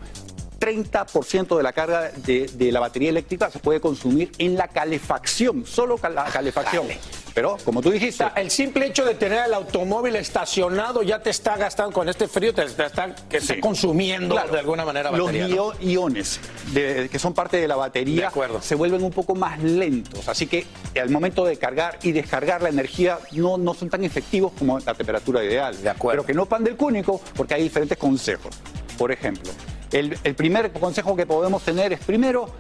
[0.60, 5.66] 30% de la carga de, de la batería eléctrica se puede consumir en la calefacción,
[5.66, 6.88] solo la calefacción.
[7.34, 11.56] Pero, como tú dijiste, El simple hecho de tener el automóvil estacionado ya te está
[11.58, 13.16] gastando con este frío, te, está,
[13.62, 14.52] consumiendo Claro.
[14.52, 15.48] de alguna manera los batería.
[15.48, 15.54] ¿no?
[15.56, 16.40] io- iones
[16.74, 20.28] de- que son parte de la batería se vuelven un poco más lentos.
[20.28, 20.66] Así que
[21.00, 24.94] al momento de cargar y descargar la energía no, no son tan efectivos como la
[24.94, 25.76] temperatura ideal.
[26.02, 28.54] Pero que no pan del cúnico porque hay diferentes consejos.
[29.00, 29.52] Por ejemplo,
[29.92, 32.54] el, el primer consejo que podemos tener es primero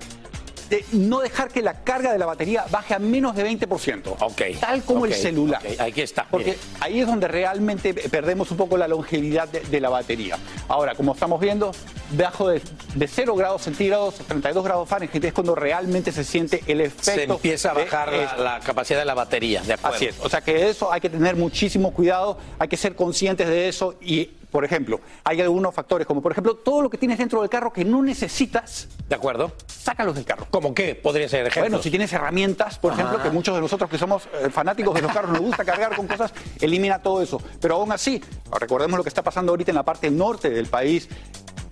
[0.69, 4.59] de no dejar que la carga de la batería baje a menos de 20%.
[4.59, 5.61] Tal como el celular.
[5.65, 6.25] ok, aquí está.
[6.29, 6.59] Porque mire.
[6.79, 10.37] ahí es donde realmente perdemos un poco la longevidad de, de la batería.
[10.67, 11.71] Ahora, como estamos viendo,
[12.11, 12.61] bajo de,
[12.95, 17.03] de 0 grados centígrados a 32 grados Fahrenheit es cuando realmente se siente el efecto.
[17.03, 19.95] Se empieza a bajar la, capacidad de la batería, de acuerdo.
[19.95, 20.19] Así es.
[20.21, 23.95] O sea que eso hay que tener muchísimo cuidado, hay que ser conscientes de eso
[24.01, 27.49] y, por ejemplo, hay algunos factores, como por ejemplo todo lo que tienes dentro del
[27.49, 28.87] carro que no necesitas.
[29.07, 29.51] ¿De acuerdo?
[29.67, 30.47] Sácalos del carro.
[30.49, 30.95] ¿Cómo qué?
[30.95, 31.69] Podría ser ejemplos.
[31.69, 33.01] Bueno, si tienes herramientas, por Ajá.
[33.01, 35.95] ejemplo, que muchos de nosotros que somos eh, fanáticos de los carros nos gusta cargar
[35.95, 37.41] con cosas, elimina todo eso.
[37.61, 38.21] Pero aún así,
[38.59, 41.07] recordemos lo que está pasando ahorita en la parte norte del país.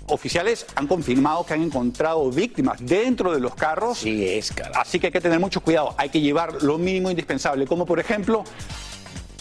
[0.09, 3.97] Oficiales han confirmado que han encontrado víctimas dentro de los carros.
[3.97, 5.95] Sí, es, Así que hay que tener mucho cuidado.
[5.97, 8.43] Hay que llevar lo mínimo indispensable, como por ejemplo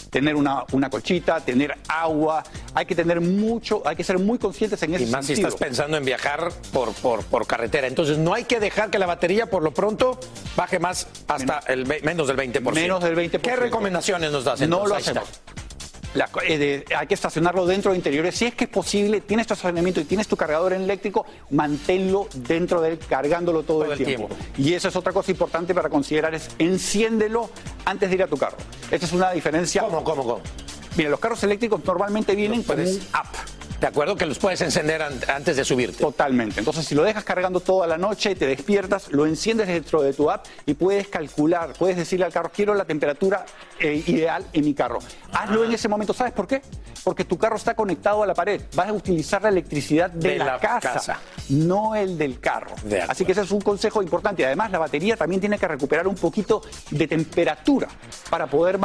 [0.09, 2.43] tener una, una colchita, tener agua.
[2.73, 5.55] Hay que tener mucho, hay que ser muy conscientes en ese Y más si estás
[5.55, 7.87] pensando en viajar por, por, por carretera.
[7.87, 10.19] Entonces no hay que dejar que la batería por lo pronto
[10.55, 12.73] baje más hasta el ve- menos del 20%.
[12.73, 13.41] Menos del 20%.
[13.41, 14.59] ¿Qué recomendaciones nos das?
[14.61, 14.89] No entonces?
[14.89, 15.11] lo Ahí está.
[15.21, 15.41] hacemos.
[16.13, 18.35] La- eh, de- hay que estacionarlo dentro de interiores.
[18.35, 22.81] Si es que es posible, tienes tu estacionamiento y tienes tu cargador eléctrico, manténlo dentro
[22.81, 24.29] de él, cargándolo todo, el, el tiempo.
[24.57, 27.49] Y esa es otra cosa importante para considerar, es enciéndelo
[27.85, 28.57] antes de ir a tu carro.
[28.89, 29.83] Esta es una diferencia.
[29.83, 30.41] ¿Cómo, cómo, cómo?
[30.95, 33.27] Mira, los carros eléctricos normalmente vienen con un app.
[33.79, 35.99] De acuerdo que los puedes encender an- antes de subirte.
[35.99, 36.59] Totalmente.
[36.59, 40.31] Entonces, si lo dejas cargando toda la noche, te despiertas, lo enciendes dentro de tu
[40.31, 43.45] app y puedes calcular, puedes decirle al carro, quiero la temperatura
[43.79, 44.97] eh, ideal en mi carro.
[45.31, 46.13] Hazlo en ese momento.
[46.13, 46.61] ¿Sabes por qué?
[47.03, 48.61] Porque tu carro está conectado a la pared.
[48.75, 51.19] Vas a utilizar la electricidad de, De la, la casa, casa.
[51.49, 52.73] no el del carro.
[52.83, 54.43] De Así que ese es un consejo importante.
[54.45, 57.87] Además, la batería también tiene que recuperar un poquito de temperatura
[58.29, 58.79] para poder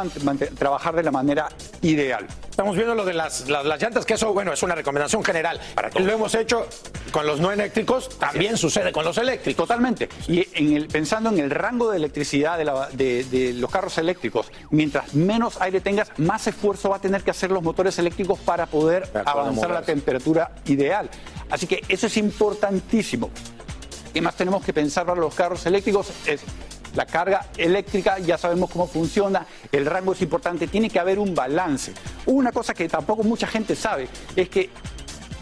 [0.58, 1.48] trabajar de la manera
[1.80, 2.26] ideal.
[2.50, 5.60] Estamos viendo lo de las, las, las llantas, que eso, bueno, es una recomendación general.
[5.98, 6.66] Lo hemos hecho
[7.10, 9.56] con los no eléctricos, también sucede con los eléctricos.
[9.66, 10.08] Totalmente.
[10.28, 13.96] Y en el, pensando en el rango de electricidad de, la- de- de los carros
[13.98, 18.38] eléctricos, mientras menos aire tengas, más esfuerzo va a tener que hacer los motores eléctricos
[18.40, 21.08] para poder avanzar a la temperatura ideal.
[21.50, 23.30] Así que eso es importantísimo.
[24.12, 26.10] ¿Qué más tenemos que pensar para los carros eléctricos?
[26.26, 26.42] Es
[26.94, 31.34] la carga eléctrica, ya sabemos cómo funciona, el rango es importante, tiene que haber un
[31.34, 31.92] balance.
[32.26, 34.70] Una cosa que tampoco mucha gente sabe es que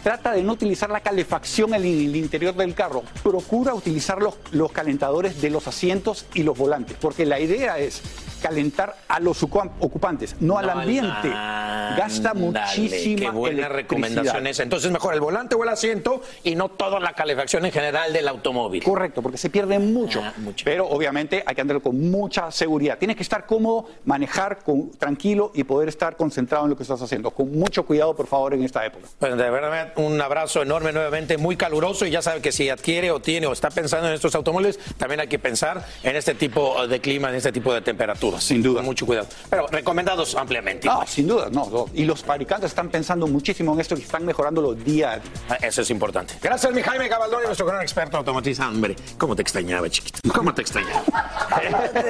[0.03, 4.71] trata de no utilizar la calefacción en el interior del carro, procura utilizar los, los
[4.71, 8.01] calentadores de los asientos y los volantes, porque la idea es
[8.41, 11.29] calentar a los ocupan- ocupantes, no, al ambiente.
[11.29, 14.63] Gasta muchísima Qué buena recomendación esa.
[14.63, 18.27] Entonces, mejor el volante o el asiento y no toda la calefacción en general del
[18.27, 18.83] automóvil.
[18.83, 20.21] Correcto, porque se pierde mucho.
[20.23, 22.97] Ah, Pero obviamente hay que andar con mucha seguridad.
[22.97, 27.01] Tienes que estar cómodo, manejar con, tranquilo y poder estar concentrado en lo que estás
[27.01, 27.31] haciendo.
[27.31, 29.07] Con mucho cuidado, por favor, en esta época.
[29.19, 32.05] Pues de verdad, un abrazo enorme nuevamente, muy caluroso.
[32.05, 35.19] Y ya sabe que si adquiere o tiene o está pensando en estos automóviles, también
[35.19, 37.81] hay que pensar en este tipo de clima, en este tipo de
[38.39, 38.77] Sin duda.
[38.77, 39.27] Con mucho cuidado.
[39.49, 40.87] Pero recomendados ampliamente.
[40.87, 41.85] No, sin duda, no, no.
[41.93, 45.31] Y los fabricantes están pensando muchísimo en esto y están mejorándolo día a día.
[45.49, 46.35] Ah, Eso es importante.
[46.41, 48.59] Gracias, mi Jaime Cabaldoni, nuestro gran experto automotriz.
[48.59, 50.19] Hombre, ¿cómo te extrañaba, chiquito?
[50.33, 51.01] ¿Cómo te extrañaba?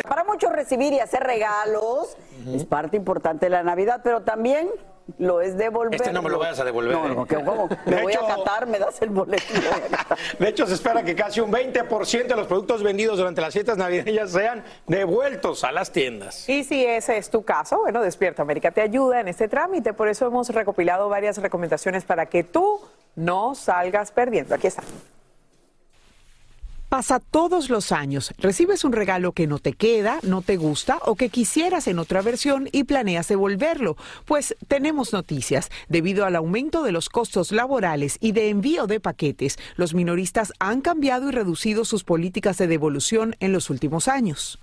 [0.07, 2.15] Para muchos recibir y hacer regalos
[2.53, 4.69] es parte importante de la Navidad, pero también
[5.17, 5.95] lo es devolver.
[5.95, 6.93] Este no me lo vayas a devolver.
[6.93, 7.67] No, no, ¿qué- ¿cómo?
[7.85, 10.17] Me De voy hecho- a catar, me das el catar.
[10.39, 13.77] De hecho, se espera que casi un 20% de los productos vendidos durante las fiestas
[13.77, 16.47] navideñas sean devueltos a las tiendas.
[16.47, 19.93] Y si ese es tu caso, bueno, Despierta América te ayuda en este trámite.
[19.93, 22.79] Por eso hemos recopilado varias recomendaciones para que tú
[23.15, 24.55] no salgas perdiendo.
[24.55, 24.83] Aquí está.
[26.91, 31.15] Pasa todos los años, recibes un regalo que no te queda, no te gusta o
[31.15, 33.95] que quisieras en otra versión y planeas devolverlo.
[34.25, 35.69] Pues tenemos noticias.
[35.87, 40.81] Debido al aumento de los costos laborales y de envío de paquetes, los minoristas han
[40.81, 44.59] cambiado y reducido sus políticas de devolución en los últimos años.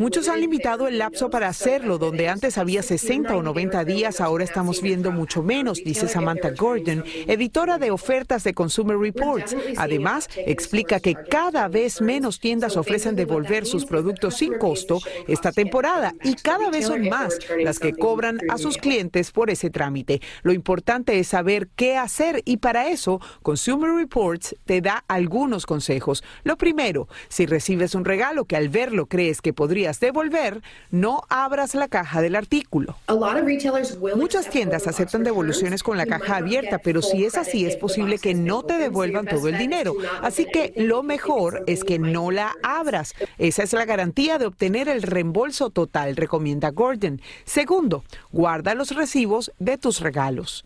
[0.00, 4.42] Muchos han limitado el lapso para hacerlo, donde antes había 60 o 90 días, ahora
[4.42, 9.54] estamos viendo mucho menos, dice Samantha Gordon, editora de ofertas de Consumer Reports.
[9.76, 15.52] Además, explica que cada cada vez menos tiendas ofrecen devolver sus productos sin costo esta
[15.52, 20.22] temporada y cada vez son más las que cobran a sus clientes por ese trámite.
[20.42, 26.24] Lo importante es saber qué hacer y para eso Consumer Reports te da algunos consejos.
[26.44, 31.74] Lo primero, si recibes un regalo que al verlo crees que podrías devolver, no abras
[31.74, 32.96] la caja del artículo.
[34.16, 38.32] Muchas tiendas aceptan devoluciones con la caja abierta, pero si es así es posible que
[38.32, 39.94] no te devuelvan todo el dinero.
[40.22, 43.14] Así que lo mejor es que no la abras.
[43.38, 47.20] Esa es la garantía de obtener el reembolso total, recomienda Gordon.
[47.44, 50.64] Segundo, guarda los recibos de tus regalos.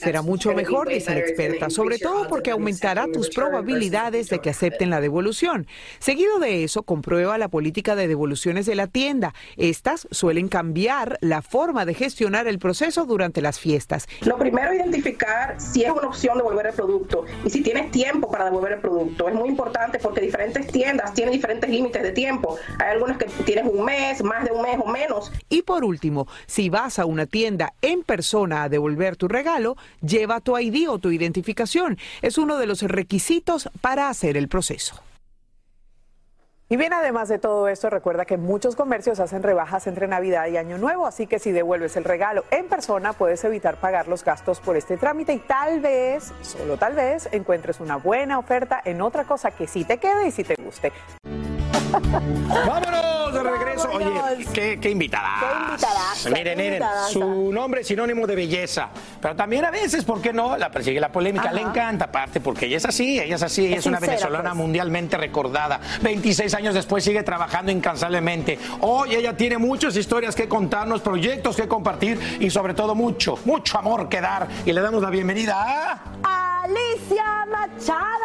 [0.00, 4.88] Será mucho mejor, dice la experta, sobre todo porque aumentará tus probabilidades de que acepten
[4.88, 5.66] la devolución.
[5.98, 9.34] Seguido de eso, comprueba la política de devoluciones de la tienda.
[9.58, 14.08] Estas suelen cambiar la forma de gestionar el proceso durante las fiestas.
[14.22, 18.30] Lo primero es identificar si es una opción devolver el producto y si tienes tiempo
[18.30, 19.28] para devolver el producto.
[19.28, 22.56] Es muy importante porque diferentes tiendas tienen diferentes límites de tiempo.
[22.78, 25.30] Hay algunas que tienes un mes, más de un mes o menos.
[25.50, 30.40] Y por último, si vas a una tienda en persona a devolver tu regalo, lleva
[30.40, 31.98] tu ID o tu identificación.
[32.22, 35.02] Es uno de los requisitos para hacer el proceso.
[36.70, 40.56] Y bien, además de todo esto, recuerda que muchos comercios hacen rebajas entre Navidad y
[40.56, 44.60] Año Nuevo, así que si devuelves el regalo en persona puedes evitar pagar los gastos
[44.60, 49.24] por este trámite y tal vez, solo tal vez, encuentres una buena oferta en otra
[49.24, 50.90] cosa que sí te quede y sí te guste.
[51.92, 53.34] ¡Vámonos
[53.92, 55.76] Oye, qué, qué invitada.
[56.30, 58.88] Miren, miren, su nombre es sinónimo de belleza.
[59.20, 60.56] Pero también a veces, ¿por qué no?
[60.56, 61.52] La persigue la polémica.
[61.52, 64.56] Le encanta, aparte, porque ella es así, ella es así, ella es, una venezolana pues.
[64.56, 65.80] mundialmente recordada.
[66.02, 68.58] 26 años después sigue trabajando incansablemente.
[68.80, 73.78] Hoy ella tiene muchas historias que contarnos, proyectos que compartir y sobre todo mucho, mucho
[73.78, 74.48] amor que dar.
[74.64, 76.64] Y le damos la bienvenida a...
[76.64, 78.24] Alicia Machado.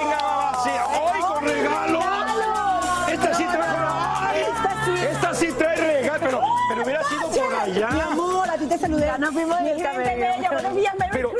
[0.00, 2.67] Venga, mamacita, hoy con regalo.
[6.28, 7.90] Pero, pero hubiera sido por allá.
[7.90, 9.18] Mi amor, a ti te saludé.
[9.18, 10.50] Nos fuimos gente cabello.
[10.52, 11.32] buenos días, Merry Pero,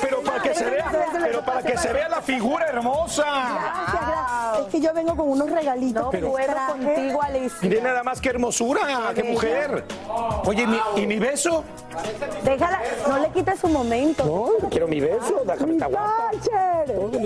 [1.41, 3.25] pero para que se vea la figura hermosa.
[3.25, 4.59] Gracias, gracias.
[4.61, 6.03] Es que yo vengo con unos regalitos.
[6.05, 7.59] No Pero- puedo contigo, Alicia.
[7.63, 8.81] Mire nada más que hermosura,
[9.15, 9.85] qué mujer.
[10.45, 11.65] Oye, ¿y mi, ¿y mi beso?
[12.45, 14.25] Déjala, no le quites su momento.
[14.25, 16.31] No, quiero mi beso, déjame estar guapa.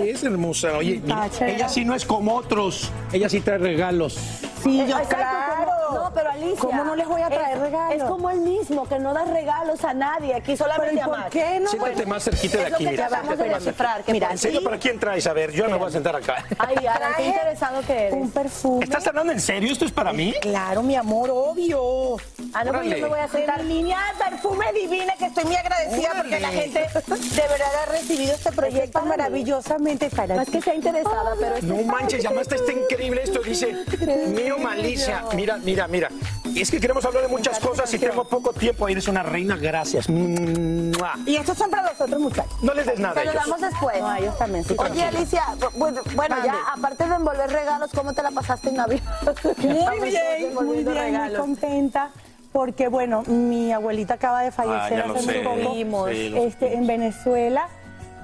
[0.03, 0.77] Es hermosa.
[0.77, 2.91] Oye, mira, ella sí no es como otros.
[3.11, 4.13] Ella sí trae regalos.
[4.63, 5.71] Sí, yo, claro.
[5.93, 6.57] no, pero Alicia.
[6.59, 7.95] ¿Cómo no les voy a traer es- regalos?
[7.97, 10.33] Es como él mismo, que no da regalos a nadie.
[10.35, 11.69] Aquí solamente Pero, ¿y a por qué no?
[11.69, 13.07] Siéntate más cerquita de es lo aquí, que mira.
[13.09, 14.02] tratamos de descifrar.
[14.03, 15.25] Que Mira, ¿En serio para quién traes?
[15.27, 16.45] A ver, yo me voy a sentar acá.
[16.57, 18.13] Ay, Alan, qué interesado que eres.
[18.13, 18.83] Un perfume.
[18.83, 19.71] ¿Estás hablando en serio?
[19.71, 20.33] ¿Esto es para mí?
[20.41, 22.17] Claro, mi amor, obvio.
[22.53, 23.63] Ah, no, pues yo me voy a sentar.
[23.63, 26.21] Línea de perfume divina, que estoy muy agradecida Órale.
[26.21, 30.75] porque la gente de verdad ha recibido este proyecto maravillosamente para No es que sea
[30.75, 33.39] interesada, pero No manches, llamaste, está increíble esto.
[33.41, 33.73] Dice,
[34.27, 35.23] mío malicia.
[35.35, 36.09] Mira, mira, mira.
[36.55, 38.87] Es que queremos hablar de muchas cosas y tengo poco tiempo.
[38.87, 40.07] Eres una reina, gracias.
[40.09, 41.13] Mua.
[41.25, 42.53] Y estos son para los otros muchachos.
[42.61, 43.99] No les des nada a Te lo damos después.
[44.01, 44.63] No, ellos también.
[44.63, 44.75] sí.
[44.77, 45.43] Oye, Alicia,
[45.77, 46.01] bueno,
[46.43, 49.03] ya aparte de envolver regalos, ¿cómo te la pasaste en Navidad?
[49.57, 52.11] Muy bien, muy bien, muy contenta.
[52.51, 56.37] Porque, bueno, mi abuelita acaba de fallecer Ah, ya lo hace muy poco Sí, lo
[56.43, 57.67] este, en Venezuela.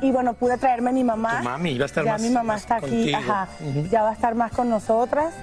[0.01, 1.39] Y bueno, pude traerme a mi mamá.
[1.39, 3.47] Tu mami iba a estar ya más- mi mamá más está aquí, ajá.
[3.89, 5.33] Ya va a estar más con nosotras.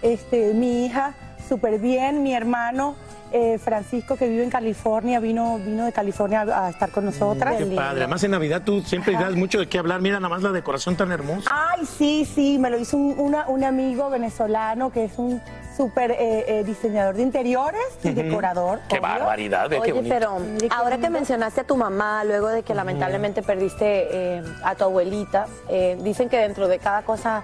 [0.00, 1.14] Este, mi hija,
[1.48, 2.22] súper bien.
[2.22, 2.94] Mi hermano,
[3.32, 7.56] eh, Francisco, que vive en California, vino, vino de California a, a estar con nosotras.
[7.56, 8.00] Qué padre.
[8.00, 10.00] Además, en Navidad tú siempre das mucho de qué hablar.
[10.00, 11.48] Mira nada más la decoración tan hermosa.
[11.52, 15.40] Ay, sí, sí, me lo hizo un, una- un amigo venezolano que es un
[15.76, 18.80] súper eh, eh, diseñador de interiores y decorador.
[18.88, 19.02] Qué obvio.
[19.08, 20.14] barbaridad, ve qué Oye, bonito.
[20.14, 20.38] pero
[20.74, 25.46] ahora que mencionaste a tu mamá, luego de que lamentablemente perdiste eh, a tu abuelita,
[25.68, 27.42] eh, dicen que dentro de cada cosa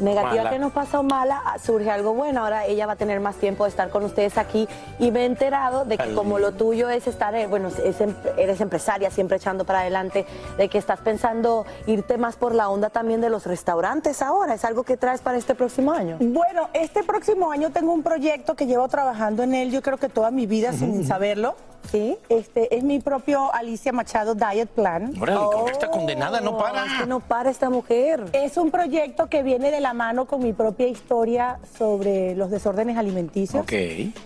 [0.00, 0.50] negativa Mala.
[0.50, 2.42] que nos pasa o mala, ah, surge algo bueno.
[2.42, 5.24] Ahora ella va a tener más tiempo de estar con ustedes aquí y me he
[5.26, 6.14] enterado de que Ay.
[6.14, 10.26] como lo tuyo es estar, eh, bueno, es em- eres empresaria, siempre echando para adelante,
[10.56, 14.54] de que estás pensando irte más por la onda también de los restaurantes ahora.
[14.54, 16.16] ¿Es algo que traes para este próximo año?
[16.20, 20.08] Bueno, este próximo año tengo un proyecto que llevo trabajando en él, yo creo que
[20.08, 21.54] toda mi vida sin saberlo.
[21.90, 22.16] Sí.
[22.30, 25.12] Este es mi propio Alicia Machado Diet Plan.
[25.20, 26.82] Órale, con esta condenada no para.
[26.82, 28.24] Oh, Es que no para esta mujer.
[28.32, 32.96] Es un proyecto que viene de la mano con mi propia historia sobre los desórdenes
[32.96, 33.66] alimenticios.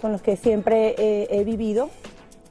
[0.01, 1.91] Con los que siempre eh, he vivido.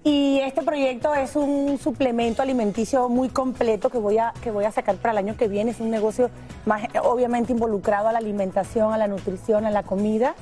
[0.04, 4.72] Y este proyecto es un suplemento alimenticio muy completo que voy, a, que voy a
[4.72, 5.72] sacar para el año que viene.
[5.72, 6.30] Es un negocio
[6.66, 10.36] más obviamente involucrado a la alimentación, a la nutrición, a la comida.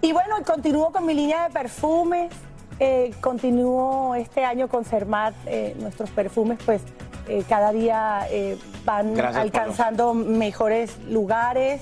[0.00, 2.32] Y bueno, continúo con mi línea de perfumes.
[2.80, 6.80] eh, continúo este año con Cermat, eh, nuestros perfumes, pues
[7.28, 11.80] eh, cada día eh, van Gracias, alcanzando mejores lugares.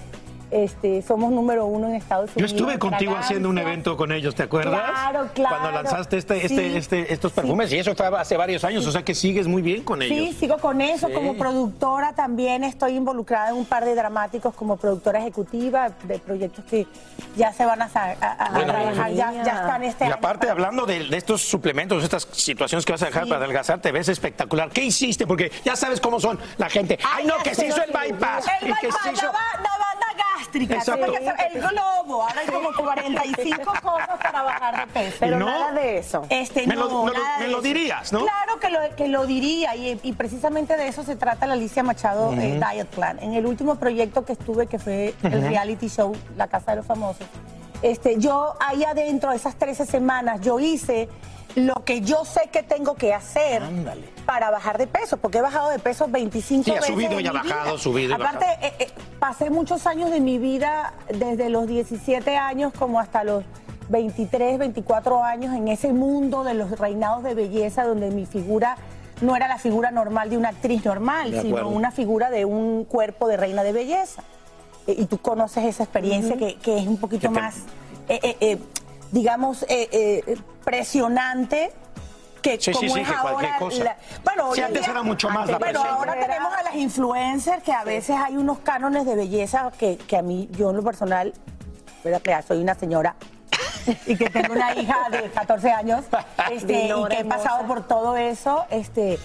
[0.50, 2.52] Este, somos número uno en Estados Yo Unidos.
[2.52, 4.80] estuve en contigo haciendo un evento con ellos, ¿te acuerdas?
[4.80, 5.56] Claro, claro.
[5.60, 6.76] Cuando lanzaste este, este, Sí.
[6.76, 9.84] este, estos perfumes, y eso fue hace varios años, o sea que sigues muy bien
[9.84, 10.30] con ellos.
[10.30, 11.06] Sí, sigo con eso.
[11.06, 11.12] Sí.
[11.14, 16.64] Como productora también estoy involucrada en un par de dramáticos como productora ejecutiva de proyectos
[16.64, 16.86] que
[17.36, 20.16] ya se van a, sa- a- a Bueno, trabajar, ya, ya están este Y año.
[20.16, 23.92] aparte, hablando de, de estos suplementos, estas situaciones que vas a dejar para adelgazar, te
[23.92, 24.70] ves espectacular.
[24.70, 25.26] ¿Qué hiciste?
[25.28, 26.98] Porque ya sabes cómo son la gente.
[27.14, 28.46] ¡Ay, no, que se hizo el bypass!
[28.62, 29.26] El bypass, se hizo...
[29.26, 30.06] la, ba- la banda
[30.40, 31.04] gástrica, Exacto.
[31.14, 32.22] el globo.
[32.22, 35.16] Ahora hay como 45 cosas para bajar de peso.
[35.20, 35.46] Pero ¿No?
[35.46, 36.22] nada de eso.
[36.28, 38.20] Este, Me lo- me dirías, ¿no?
[38.20, 41.82] Claro que lo, que lo diría y, y precisamente de eso se trata la Alicia
[41.82, 42.58] Machado eh.
[42.72, 43.18] Diet Plan.
[43.20, 46.86] En el último proyecto que estuve, que fue el reality show La Casa de los
[46.86, 47.26] Famosos,
[47.82, 51.08] este, yo ahí adentro, esas 13 semanas, yo hice
[51.56, 53.62] lo que yo sé que tengo que hacer
[54.26, 57.24] para bajar de peso, porque he bajado de peso 25 Sí, ha veces subido en
[57.24, 57.78] y ha bajado, vida.
[57.78, 58.66] subido y Aparte, bajado.
[58.66, 58.88] eh, eh,
[59.18, 63.44] pasé muchos años de mi vida, desde los 17 años como hasta los
[63.88, 68.76] 23, 24 años, en ese mundo de los reinados de belleza, donde mi figura
[69.20, 73.26] no era la figura normal de una actriz normal, sino una figura de un cuerpo
[73.28, 74.22] de reina de belleza.
[74.86, 77.56] Eh, y tú conoces esa experiencia que, que es un poquito más,
[78.08, 78.58] eh,
[79.12, 81.72] digamos, eh, eh, presionante
[82.42, 83.58] que Sí, como sí, es que cualquier ahora.
[83.58, 83.84] cosa.
[83.84, 87.62] la- bueno, Sí, antes día- era mucho más la Pero ahora tenemos a las influencers
[87.62, 90.82] que a veces hay unos cánones de belleza que, que a mí, yo en lo
[90.82, 91.34] personal,
[92.02, 92.22] ¿verdad?
[92.22, 93.14] Que soy una señora
[94.06, 96.04] y que tengo una hija de 14 años
[96.50, 99.18] este, y que he pasado por todo eso, este,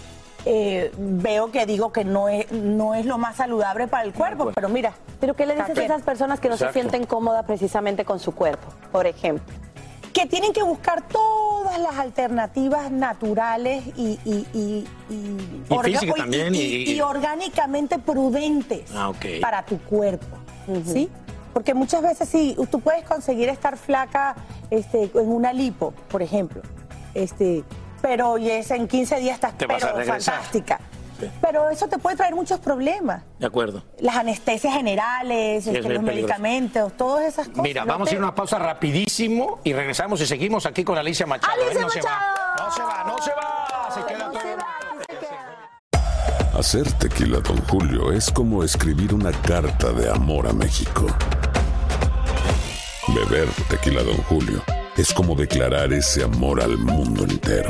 [0.43, 4.51] eh, veo que digo que no es, no es lo más saludable para el cuerpo,
[4.53, 4.91] pero mira.
[5.21, 6.73] ¿Pero qué le dices a esas personas que no Exacto.
[6.73, 9.55] se sienten cómodas precisamente con su cuerpo, por ejemplo?
[10.15, 16.55] Que tienen que buscar todas las alternativas naturales y, y, y, y, Y física también,
[16.55, 19.25] y- y- y orgánicamente prudentes Ah, ok.
[19.41, 20.37] para tu cuerpo,
[20.85, 21.09] ¿sí?
[21.53, 24.35] Porque muchas veces sí, tú puedes conseguir estar flaca
[24.69, 26.61] este, en una lipo, por ejemplo,
[27.13, 27.65] este,
[28.01, 30.39] pero y es en 15 días estás Te vas a pero regresar.
[31.41, 33.23] Pero eso te puede traer muchos problemas.
[33.39, 33.83] De acuerdo.
[33.99, 36.15] Las anestesias generales, este, los peligroso.
[36.15, 37.63] medicamentos, todas esas cosas.
[37.63, 37.87] Mira, ¿no?
[37.87, 41.53] vamos a ir a una pausa rapidísimo y regresamos y seguimos aquí con Alicia Machado.
[41.53, 41.81] ¡Alicia ¿eh?
[41.81, 42.55] no se va.
[42.57, 43.91] No se va, no se va.
[43.93, 44.45] Se queda todo.
[46.59, 51.05] Hacer tequila, Don Julio, es como escribir una carta de amor a México.
[53.09, 54.63] Beber tequila, Don Julio,
[54.95, 57.69] es como declarar ese amor al mundo entero.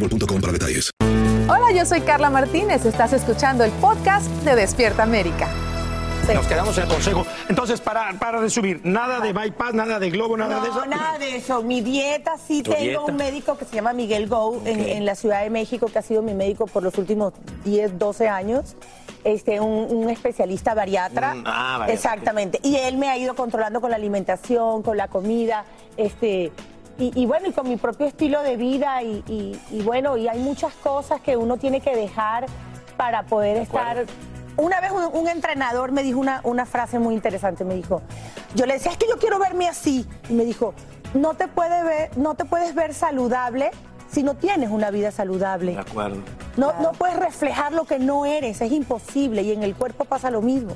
[0.00, 0.90] boostmobile.com para detalles.
[1.48, 2.84] Hola, yo soy Carla Martínez.
[2.84, 5.48] Estás escuchando el podcast de Despierta América.
[6.32, 7.26] Nos quedamos en el consejo.
[7.50, 10.86] Entonces, para, para resumir, nada de bypass, nada de globo, nada de No, eso.
[10.86, 11.62] nada de eso.
[11.62, 13.00] Mi dieta, sí ¿Tu tengo dieta?
[13.02, 16.02] un médico que se llama Miguel Go en, en la Ciudad de México, que ha
[16.02, 17.34] sido mi médico por los últimos
[17.66, 18.74] 10, 12 años.
[19.22, 21.34] Este, un, un especialista bariatra.
[21.34, 22.58] Mm, ah, bariatra, Exactamente.
[22.62, 25.66] Y él me ha ido controlando con la alimentación, con la comida,
[25.98, 26.52] este.
[26.98, 30.28] Y, y bueno, y con mi propio estilo de vida, y, y- y bueno, y
[30.28, 32.46] hay muchas cosas que uno tiene que dejar
[32.96, 34.06] para poder estar
[34.56, 38.02] una vez un, un entrenador me dijo una, una frase muy interesante, me dijo,
[38.54, 40.74] yo le decía, es que yo quiero verme así, y me dijo,
[41.12, 43.72] no te, puede ver, no te puedes ver saludable
[44.08, 45.72] si no tienes una vida saludable.
[45.72, 46.18] De acuerdo.
[46.56, 50.30] No, no puedes reflejar lo que no eres, es imposible, y en el cuerpo pasa
[50.30, 50.74] lo mismo,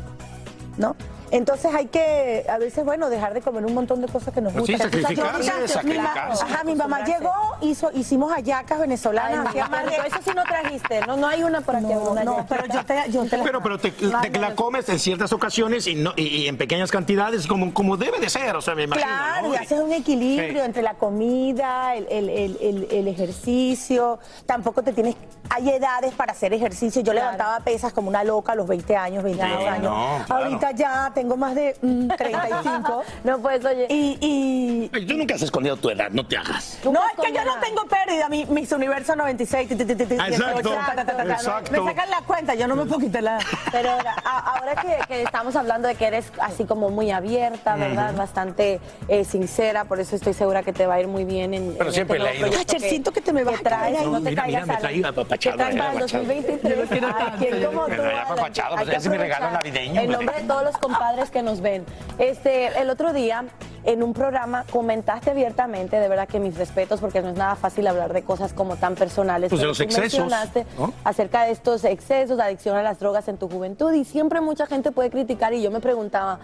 [0.76, 0.96] ¿no?
[1.30, 4.52] Entonces hay que, a veces, bueno, dejar de comer un montón de cosas que nos
[4.52, 4.90] Pues sí, gustan.
[4.90, 5.96] Sacrificarse, mi.
[5.96, 9.46] Ajá, mi mamá llegó hizo, hicimos hallacas venezolanas.
[9.54, 11.86] Ay, Marco, eso sí no trajiste, no, no hay una por aquí.
[11.86, 14.88] No, una no, pero yo te, yo te la- Pero, pero te, te la comes
[14.88, 18.56] en ciertas ocasiones y, no, y, y en pequeñas cantidades, como, como debe de ser,
[18.56, 19.06] o sea, me imagino.
[19.06, 19.54] Claro, ¿no?
[19.54, 20.66] y haces un equilibrio Sí.
[20.66, 24.18] entre la comida, el, el- el- el- el ejercicio.
[24.46, 25.14] Tampoco te tienes.
[25.50, 27.02] Hay edades para hacer ejercicio.
[27.02, 29.82] Yo levantaba pesas como una loca a los 20 años, 22 Sí, años.
[29.82, 30.44] no, claro.
[30.44, 33.02] Ahorita ya tengo más de mm, 35.
[33.24, 33.86] no, pues, oye.
[33.88, 34.18] Y.
[34.20, 36.78] y Ay, Tú nunca has escondido tu edad, no te hagas.
[36.84, 38.28] no, es que yo no tengo pérdida.
[38.28, 39.68] Mi, mis universo 96.
[39.68, 41.72] ti, ti, ti, ti, ti, Ah, 18, exacto.
[41.72, 43.38] Me sacan la cuenta, yo no me puedo quitar la.
[43.72, 47.74] Pero ahora, a- ahora que, que estamos hablando de que eres así como muy abierta,
[47.76, 48.14] ¿verdad?
[48.14, 51.74] Bastante eh, sincera, por eso estoy segura que te va a ir muy bien en,
[51.76, 52.50] Pero en siempre este le ha nuevo ido.
[52.52, 54.08] proyecto Cacher, siento que te me vas a traes, caer.
[54.08, 56.24] no te mira, mira, caigas me traigo apapachado, que traes para el apapachado.
[56.24, 56.88] 2023.
[56.88, 58.22] Quiero Ay, tanto, ¿quién como tú, Pero ya Alan?
[58.32, 61.60] apapachado, pues ese es mi regalo navideño, En nombre de todos los compadres que nos
[61.60, 61.84] ven.
[62.18, 63.44] Este, el otro día,
[63.84, 67.86] en un programa, comentaste abiertamente, de verdad que mis respetos, porque no es nada fácil
[67.86, 69.48] hablar de cosas como tan personales.
[69.48, 70.92] Pues de los tú excesos, mencionaste ¿no?
[71.04, 74.66] acerca de estos excesos, de adicción a las drogas en tu juventud y siempre mucha
[74.66, 76.38] gente puede criticar y yo me preguntaba,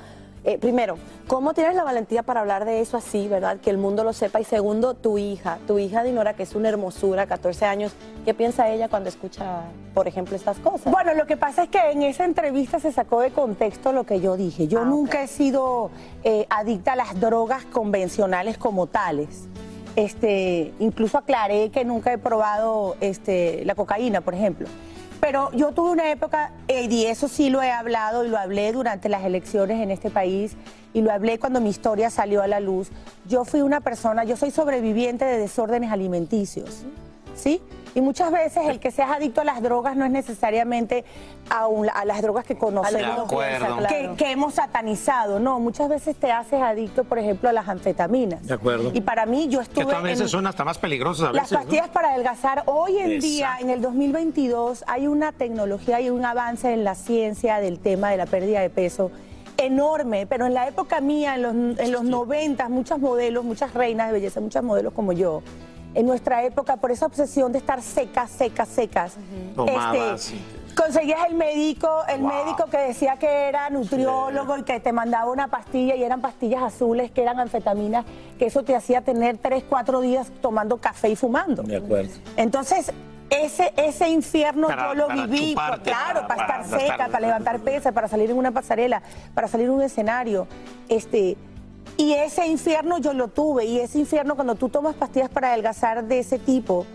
[0.44, 3.58] eh, primero, ¿cómo tienes la valentía para hablar de eso así, verdad?
[3.60, 6.68] Que el mundo lo sepa y segundo, tu hija, tu hija Dinora, que es una
[6.68, 7.92] hermosura, 14 años,
[8.26, 9.62] ¿qué piensa ella cuando escucha,
[9.94, 10.92] por ejemplo, estas cosas?
[10.92, 14.20] Bueno, lo que pasa es que en esa entrevista se sacó de contexto lo que
[14.20, 14.64] yo dije.
[14.64, 15.90] Ah, Yo nunca he sido
[16.24, 19.48] eh, adicta a las drogas convencionales como tales.
[19.96, 24.68] Este, incluso aclaré que nunca he probado este, la cocaína, por ejemplo.
[25.24, 28.70] Pero yo tuve una época, eh, y eso sí lo he hablado y lo hablé
[28.72, 30.54] durante las elecciones en este país,
[30.92, 32.90] y lo hablé cuando mi historia salió a la luz.
[33.26, 36.84] Yo fui una persona, yo soy sobreviviente de desórdenes alimenticios.
[37.34, 37.62] ¿sí?
[37.94, 41.04] Y muchas veces el que seas adicto a las drogas no es necesariamente
[41.48, 43.76] a, un- a las drogas que conocemos, De acuerdo.
[43.88, 45.38] que, que hemos satanizado.
[45.38, 48.46] No, muchas veces te haces adicto, por ejemplo, a las anfetaminas.
[48.46, 48.90] De acuerdo.
[48.94, 51.42] Y para mí, yo Que estuve a veces en son hasta más peligrosas a las
[51.44, 51.52] veces.
[51.52, 51.58] ¿no?
[51.58, 52.64] pastillas para adelgazar.
[52.66, 57.58] Hoy en día, en el 2022, hay una tecnología y un avance en la ciencia
[57.60, 59.10] del tema de la pérdida de peso
[59.56, 64.08] enorme, pero en la época mía, en los, en los 90, muchas modelos, muchas reinas
[64.08, 65.42] de belleza, muchas modelos como yo,
[65.94, 69.16] en nuestra época, por esa obsesión de estar secas, secas, secas,
[69.54, 70.38] Tomabas este,
[70.74, 75.48] conseguías el médico, el médico que decía que era nutriólogo y que te mandaba una
[75.48, 78.04] pastilla y eran pastillas azules que eran anfetaminas,
[78.38, 81.62] que eso te hacía tener tres, cuatro días tomando café y fumando.
[81.62, 82.10] De acuerdo.
[82.36, 82.92] Entonces,
[83.30, 87.20] ese, ese infierno Para- yo lo viví, chuparte, claro, para- para, para estar seca, para
[87.20, 89.00] levantar pesas, para salir en una pasarela,
[89.32, 90.48] para salir en un escenario.
[90.88, 91.36] Este,
[91.96, 96.04] y ese infierno yo lo tuve, y ese infierno cuando tú tomas pastillas para adelgazar
[96.04, 96.86] de ese tipo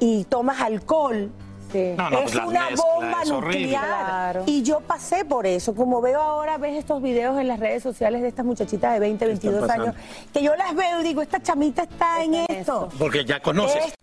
[0.00, 1.30] y tomas alcohol,
[1.98, 3.84] No, no, es pues una bomba es nuclear.
[3.84, 4.42] Claro.
[4.46, 5.74] Y yo pasé por eso.
[5.74, 9.26] Como veo ahora, ves estos videos en las redes sociales de estas muchachitas de 20,
[9.26, 9.84] 22 pasando?
[9.88, 9.96] años,
[10.32, 12.88] que yo las veo y digo, esta chamita está, en esto.
[12.98, 13.84] Porque ya conoces.
[13.84, 13.94] Es-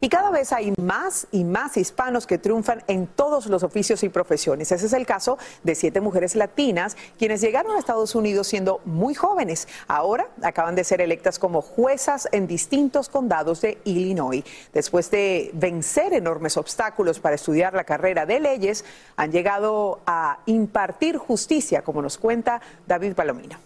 [0.00, 4.08] Y cada vez hay más y más hispanos que triunfan en todos los oficios y
[4.08, 4.72] profesiones.
[4.72, 9.14] Ese es el caso de siete mujeres latinas quienes llegaron a Estados Unidos siendo muy
[9.14, 9.68] jóvenes.
[9.88, 14.44] Ahora acaban de ser electas como juezas en distintos condados de Illinois.
[14.72, 18.84] Después de vencer enormes obstáculos para estudiar la carrera de leyes,
[19.16, 23.58] han llegado a impartir justicia, como nos cuenta David Palomino.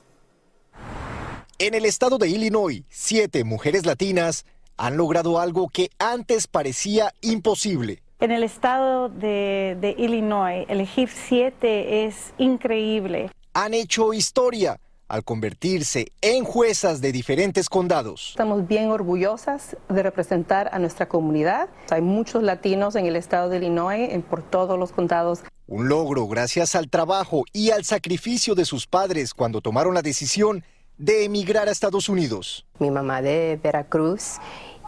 [1.58, 4.46] En el estado de Illinois, siete mujeres latinas
[4.80, 8.02] han logrado algo que antes parecía imposible.
[8.18, 13.30] En el estado de, de Illinois, elegir siete es increíble.
[13.52, 18.28] Han hecho historia al convertirse en juezas de diferentes condados.
[18.30, 21.68] Estamos bien orgullosas de representar a nuestra comunidad.
[21.90, 25.40] Hay muchos latinos en el estado de Illinois, en- por todos los condados.
[25.66, 30.64] Un logro gracias al trabajo y al sacrificio de sus padres cuando tomaron la decisión
[30.96, 32.66] de emigrar a Estados Unidos.
[32.78, 34.36] Mi mamá de Veracruz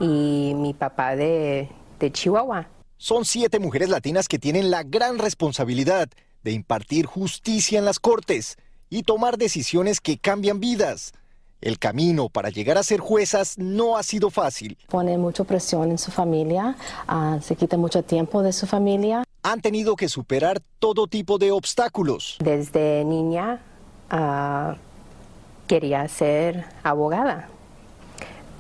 [0.03, 2.69] y mi papá de, de Chihuahua.
[2.99, 6.09] Son siete mujeres latinas que tienen la gran responsabilidad
[6.43, 8.57] de impartir justicia en las cortes
[8.91, 11.13] y tomar decisiones que cambian vidas.
[11.61, 14.77] El camino para llegar a ser juezas no ha sido fácil.
[14.89, 16.77] Pone mucha presión en su familia,
[17.07, 19.23] ah, se quita mucho tiempo de su familia.
[19.45, 22.37] Han tenido que superar todo tipo de obstáculos.
[22.41, 23.61] Desde niña
[24.11, 24.75] ah,
[25.69, 27.49] quería ser abogada,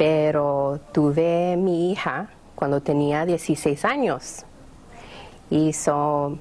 [0.02, 4.44] pero tuve mi hija cuando tenía 16 años
[5.48, 6.36] y so,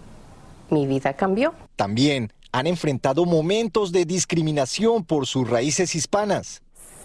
[0.71, 1.53] mi vida cambió.
[1.75, 6.63] También han enfrentado momentos de discriminación por sus raíces hispanas.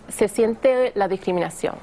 [0.09, 1.75] se siente la discriminación,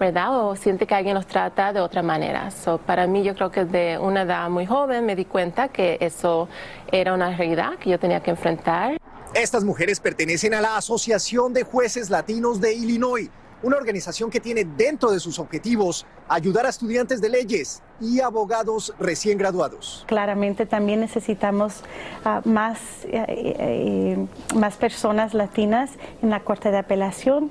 [0.00, 0.46] ¿verdad?
[0.46, 2.50] O siente que alguien los trata de otra manera.
[2.52, 5.98] So, para mí, yo creo que de una edad muy joven me di cuenta que
[6.00, 6.48] eso
[6.90, 8.96] era una realidad que yo tenía que enfrentar.
[9.34, 13.28] Estas mujeres pertenecen a la Asociación de Jueces Latinos de Illinois,
[13.62, 18.94] una organización que tiene dentro de sus objetivos ayudar a estudiantes de leyes y abogados
[18.98, 20.04] recién graduados.
[20.06, 21.82] Claramente también necesitamos
[22.24, 25.90] ah, más, eh, eh, más personas latinas
[26.22, 27.50] en la Corte de Apelación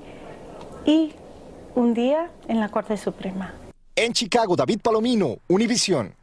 [0.85, 1.13] y
[1.75, 3.53] un día en la Corte Suprema.
[3.95, 6.15] En Chicago, David Palomino, Univisión.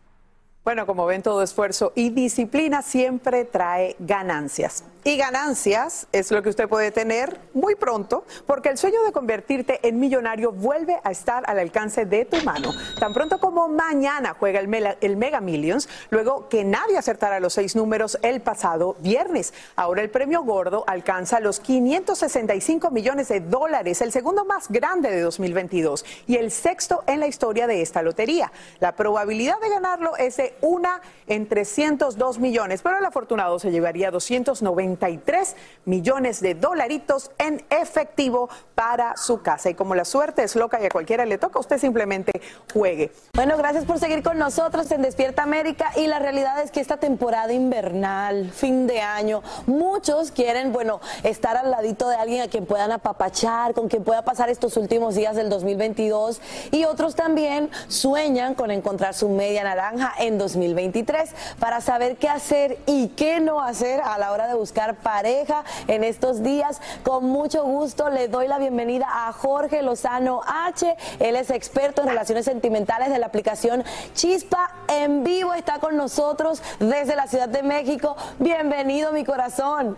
[0.69, 4.85] Bueno, como ven, todo esfuerzo y disciplina siempre trae ganancias.
[5.09, 9.81] Y ganancias es lo que usted puede tener muy pronto, porque el sueño de convertirte
[9.89, 12.75] en millonario vuelve a estar al alcance de tu mano.
[13.01, 18.19] Tan pronto como mañana juega el, Mega Millions, luego que nadie acertara los seis números
[18.21, 19.55] el pasado viernes.
[19.77, 25.23] Ahora el premio gordo alcanza los 565 millones de dólares, el segundo más grande de
[25.23, 28.53] 2022 y el sexto en la historia de esta lotería.
[28.81, 34.11] La probabilidad de ganarlo es de una en 302 millones, pero el afortunado se llevaría
[34.11, 39.71] 293 millones de dolaritos en efectivo para su casa.
[39.71, 42.33] Y como la suerte es loca y a cualquiera le toca, usted simplemente
[42.73, 43.13] juegue.
[43.35, 45.91] Bueno, gracias por seguir con nosotros en Despierta América.
[45.97, 51.57] Y la realidad es que esta temporada invernal, fin de año, muchos quieren, bueno, estar
[51.57, 55.37] al ladito de alguien a quien puedan apapachar, con quien pueda pasar estos últimos días
[55.37, 56.41] del 2022.
[56.71, 62.79] Y otros también sueñan con encontrar su media naranja en 2023 para saber qué hacer
[62.87, 66.81] y qué no hacer a la hora de buscar pareja en estos días.
[67.03, 70.97] Con mucho gusto le doy la bienvenida a Jorge Lozano H.
[71.21, 73.85] Él es experto en relaciones sentimentales de la aplicación
[74.15, 74.73] Chispa.
[74.89, 78.17] En vivo está con nosotros desde la Ciudad de México.
[78.39, 79.97] Bienvenido, mi corazón.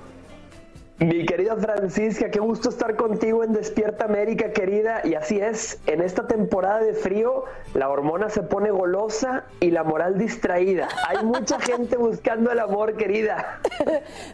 [1.00, 5.00] Mi querida Francisca, qué gusto estar contigo en Despierta América, querida.
[5.02, 9.82] Y así es, en esta temporada de frío, la hormona se pone golosa y la
[9.82, 10.88] moral distraída.
[11.08, 13.60] Hay mucha gente buscando el amor, querida.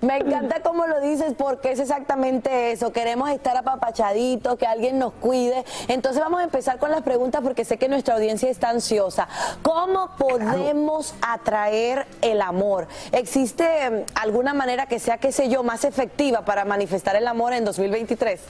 [0.01, 2.93] Me encanta cómo lo dices, porque es exactamente eso.
[2.93, 5.65] Queremos estar apapachaditos, que alguien nos cuide.
[5.87, 9.29] Entonces vamos a empezar con las preguntas, porque sé que nuestra audiencia está ansiosa.
[9.63, 12.89] ¿Cómo podemos atraer el amor?
[13.13, 17.53] ¿Existe alguna manera que sea, qué sé yo, más efectiva para para manifestar el amor
[17.53, 18.41] en 2023?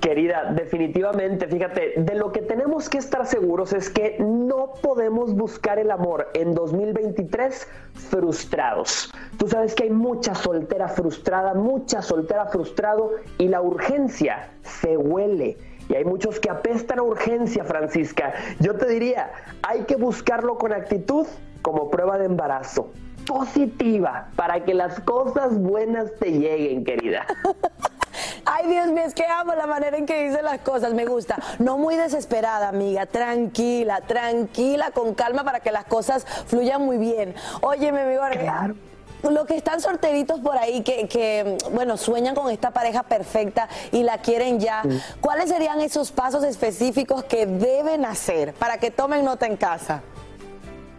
[0.00, 5.78] Querida, definitivamente, fíjate, de lo que tenemos que estar seguros es que no podemos buscar
[5.78, 7.68] el amor en 2023
[8.10, 9.08] frustrados.
[9.38, 15.56] Tú sabes que hay mucha soltera frustrada, mucha soltera frustrado y la urgencia se huele.
[15.88, 18.34] Y hay muchos que apestan a urgencia, Francisca.
[18.58, 19.30] Yo te diría,
[19.62, 21.24] hay que buscarlo con actitud
[21.62, 22.90] como prueba de embarazo
[23.26, 27.26] positiva para que las cosas buenas te lleguen, querida.
[28.44, 31.36] Ay, Dios mío, es que amo la manera en que dice las cosas, me gusta.
[31.58, 37.34] No muy desesperada, amiga, tranquila, tranquila, con calma para que las cosas fluyan muy bien.
[37.60, 38.76] Oye, mi amigo, claro.
[39.28, 44.04] lo que están solteritos por ahí, que, que, bueno, sueñan con esta pareja perfecta y
[44.04, 44.82] la quieren ya,
[45.20, 50.02] ¿cuáles serían esos pasos específicos que deben hacer para que tomen nota en casa?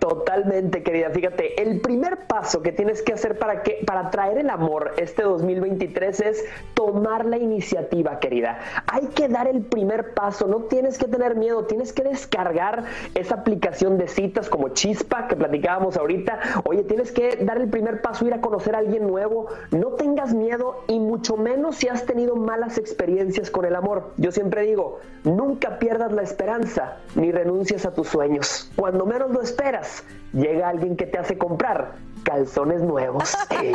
[0.07, 1.09] Totalmente, querida.
[1.09, 5.23] Fíjate, el primer paso que tienes que hacer para que para traer el amor este
[5.23, 8.59] 2023 es tomar la iniciativa, querida.
[8.87, 12.85] Hay que dar el primer paso, no tienes que tener miedo, tienes que descargar
[13.15, 16.39] esa aplicación de citas como Chispa que platicábamos ahorita.
[16.63, 19.47] Oye, tienes que dar el primer paso, ir a conocer a alguien nuevo.
[19.71, 24.13] No tengas miedo y mucho menos si has tenido malas experiencias con el amor.
[24.15, 28.71] Yo siempre digo, nunca pierdas la esperanza ni renuncies a tus sueños.
[28.77, 29.96] Cuando menos lo esperas,
[30.33, 31.93] llega alguien que te hace comprar
[32.23, 33.35] calzones nuevos.
[33.49, 33.71] es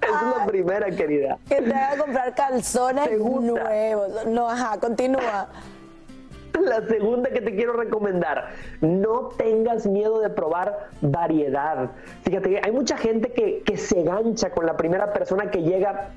[0.00, 1.38] la primera, querida.
[1.48, 4.26] Que te haga comprar calzones nuevos.
[4.26, 5.48] No, ajá, continúa.
[6.60, 8.48] La segunda que te quiero recomendar,
[8.80, 11.90] no tengas miedo de probar variedad.
[12.22, 16.10] Fíjate, hay mucha gente que, que se gancha con la primera persona que llega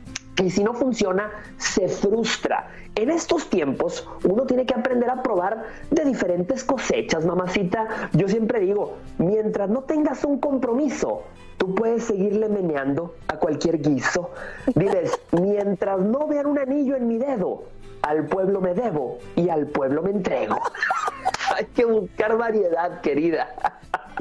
[0.44, 2.70] y si no funciona, se frustra.
[2.96, 8.10] En estos tiempos, uno tiene que aprender a probar de diferentes cosechas, mamacita.
[8.14, 11.24] Yo siempre digo, mientras no tengas un compromiso,
[11.58, 14.32] tú puedes seguirle meneando a cualquier guiso.
[14.76, 17.64] Diles, mientras no vean un anillo en mi dedo,
[18.02, 20.58] al pueblo me debo y al pueblo me entrego.
[21.56, 23.48] Hay que buscar variedad, querida.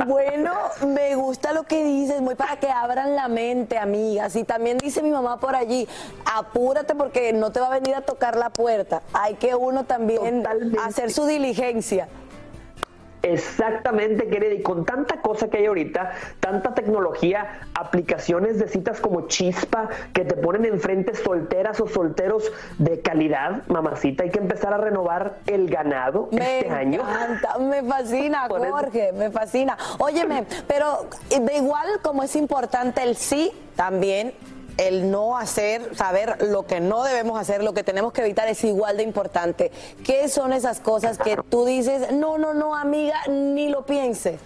[0.07, 0.53] Bueno,
[0.87, 4.37] me gusta lo que dices, muy para que abran la mente, amigas.
[4.37, 5.89] Y también dice mi mamá por allí,
[6.25, 9.03] apúrate porque no te va a venir a tocar la puerta.
[9.13, 10.45] Hay que uno también
[10.85, 12.09] hacer su diligencia.
[13.23, 14.55] Exactamente, querida.
[14.55, 20.25] Y con tanta cosa que hay ahorita, tanta tecnología, aplicaciones de citas como Chispa que
[20.25, 24.25] te ponen enfrente solteras o solteros de calidad, mamacita.
[24.25, 27.03] Hay que empezar a renovar el ganado este año.
[27.61, 29.77] Me fascina, Jorge, me fascina.
[29.99, 34.33] Óyeme, pero de igual como es importante el sí, también
[34.79, 38.64] el no hacer, saber lo que no debemos hacer, lo que tenemos que evitar es
[38.64, 39.70] igual de importante.
[40.05, 44.39] ¿Qué son esas cosas que tú dices, no, no, no, amiga, ni lo piense?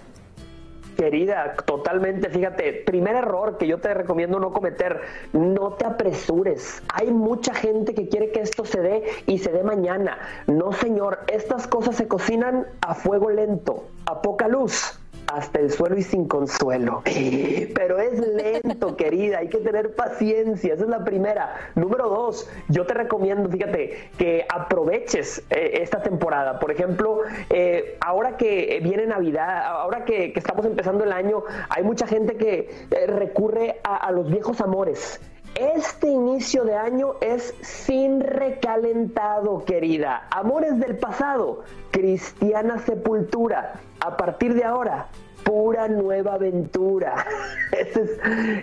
[0.96, 5.00] Querida, totalmente, fíjate, primer error que yo te recomiendo no cometer,
[5.32, 6.82] no te apresures.
[6.92, 10.18] Hay mucha gente que quiere que esto se dé y se dé mañana.
[10.46, 15.96] No, señor, estas cosas se cocinan a fuego lento, a poca luz hasta el suelo
[15.96, 17.02] y sin consuelo.
[17.74, 21.54] Pero es lento, querida, hay que tener paciencia, esa es la primera.
[21.74, 26.58] Número dos, yo te recomiendo, fíjate, que aproveches eh, esta temporada.
[26.58, 27.20] Por ejemplo,
[27.50, 32.86] eh, ahora que viene Navidad, ahora que, estamos empezando el año, hay mucha gente que
[32.90, 35.20] eh, recurre a los viejos amores.
[35.54, 40.26] Este inicio de año es sin recalentado, querida.
[40.30, 43.74] Amores del pasado, cristiana sepultura.
[44.04, 45.06] A partir de ahora,
[45.44, 47.24] pura nueva aventura.
[47.72, 48.00] Eso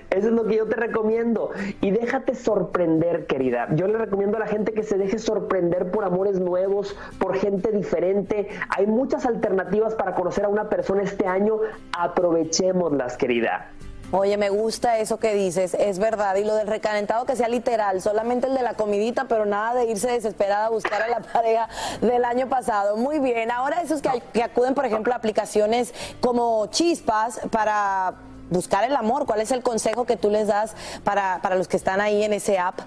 [0.09, 1.51] es, lo que yo te recomiendo.
[1.79, 3.67] Y déjate sorprender, querida.
[3.75, 7.71] Yo le recomiendo a la gente que se deje sorprender por amores nuevos, por gente
[7.71, 8.49] diferente.
[8.77, 11.59] Hay muchas alternativas para conocer a una persona este año.
[11.97, 13.71] Aprovechémoslas, querida.
[14.11, 16.35] Oye, me gusta eso que dices, es verdad.
[16.35, 19.85] Y lo del recalentado que sea literal, solamente el de la comidita, pero nada de
[19.85, 21.69] irse desesperada a buscar a la pareja
[22.01, 22.97] del año pasado.
[22.97, 28.15] Muy bien, ahora esos que, acuden, por ejemplo, a aplicaciones como chispas para
[28.49, 31.77] buscar el amor, ¿cuál es el consejo que tú les das para, para los que
[31.77, 32.79] están ahí en ese app?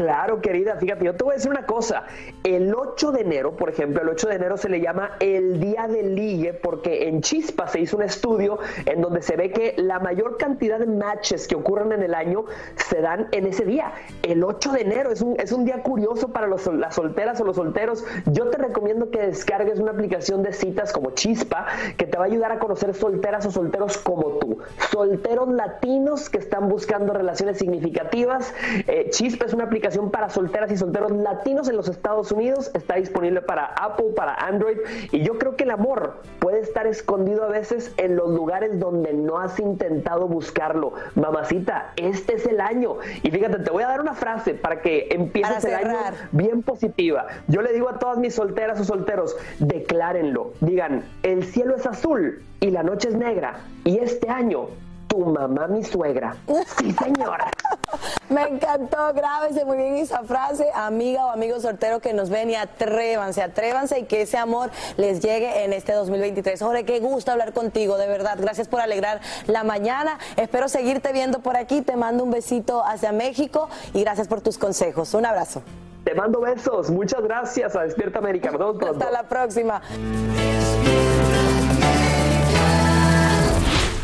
[0.00, 2.04] Claro, querida, fíjate, yo te voy a decir una cosa.
[2.42, 5.88] El 8 de enero, por ejemplo, el 8 de enero se le llama el Día
[5.88, 9.98] del Ligue porque en Chispa se hizo un estudio en donde se ve que la
[9.98, 12.46] mayor cantidad de matches que ocurren en el año
[12.76, 13.92] se dan en ese día.
[14.22, 17.44] El 8 de enero es un, es un día curioso para los, las solteras o
[17.44, 18.02] los solteros.
[18.24, 21.66] Yo te recomiendo que descargues una aplicación de citas como Chispa
[21.98, 24.60] que te va a ayudar a conocer solteras o solteros como tú.
[24.90, 28.54] Solteros latinos que están buscando relaciones significativas.
[28.86, 32.70] Eh, Chispa es una aplicación para solteras y solteros latinos en los Estados Unidos.
[32.74, 34.78] Está disponible para Apple, para Android.
[35.12, 39.12] Y yo creo que el amor puede estar escondido a veces en los lugares donde
[39.12, 40.94] no has intentado buscarlo.
[41.14, 42.96] Mamacita, este es el año.
[43.22, 45.98] Y fíjate, te voy a dar una frase para que empieces el año
[46.32, 47.26] bien positiva.
[47.48, 50.52] Yo le digo a todas mis solteras o solteros, declárenlo.
[50.60, 53.60] Digan, el cielo es azul y la noche es negra.
[53.84, 54.68] Y este año
[55.10, 56.36] tu mamá, mi suegra.
[56.78, 57.50] Sí, señora.
[58.28, 62.54] Me encantó, grábese muy bien esa frase, amiga o amigo soltero que nos ven y
[62.54, 66.62] atrévanse, atrévanse y que ese amor les llegue en este 2023.
[66.62, 68.38] Jorge, qué gusto hablar contigo, de verdad.
[68.40, 70.18] Gracias por alegrar la mañana.
[70.36, 71.82] Espero seguirte viendo por aquí.
[71.82, 75.12] Te mando un besito hacia México y gracias por tus consejos.
[75.14, 75.62] Un abrazo.
[76.04, 76.88] Te mando besos.
[76.88, 78.52] Muchas gracias a Despierta América.
[78.52, 79.82] Hasta la próxima.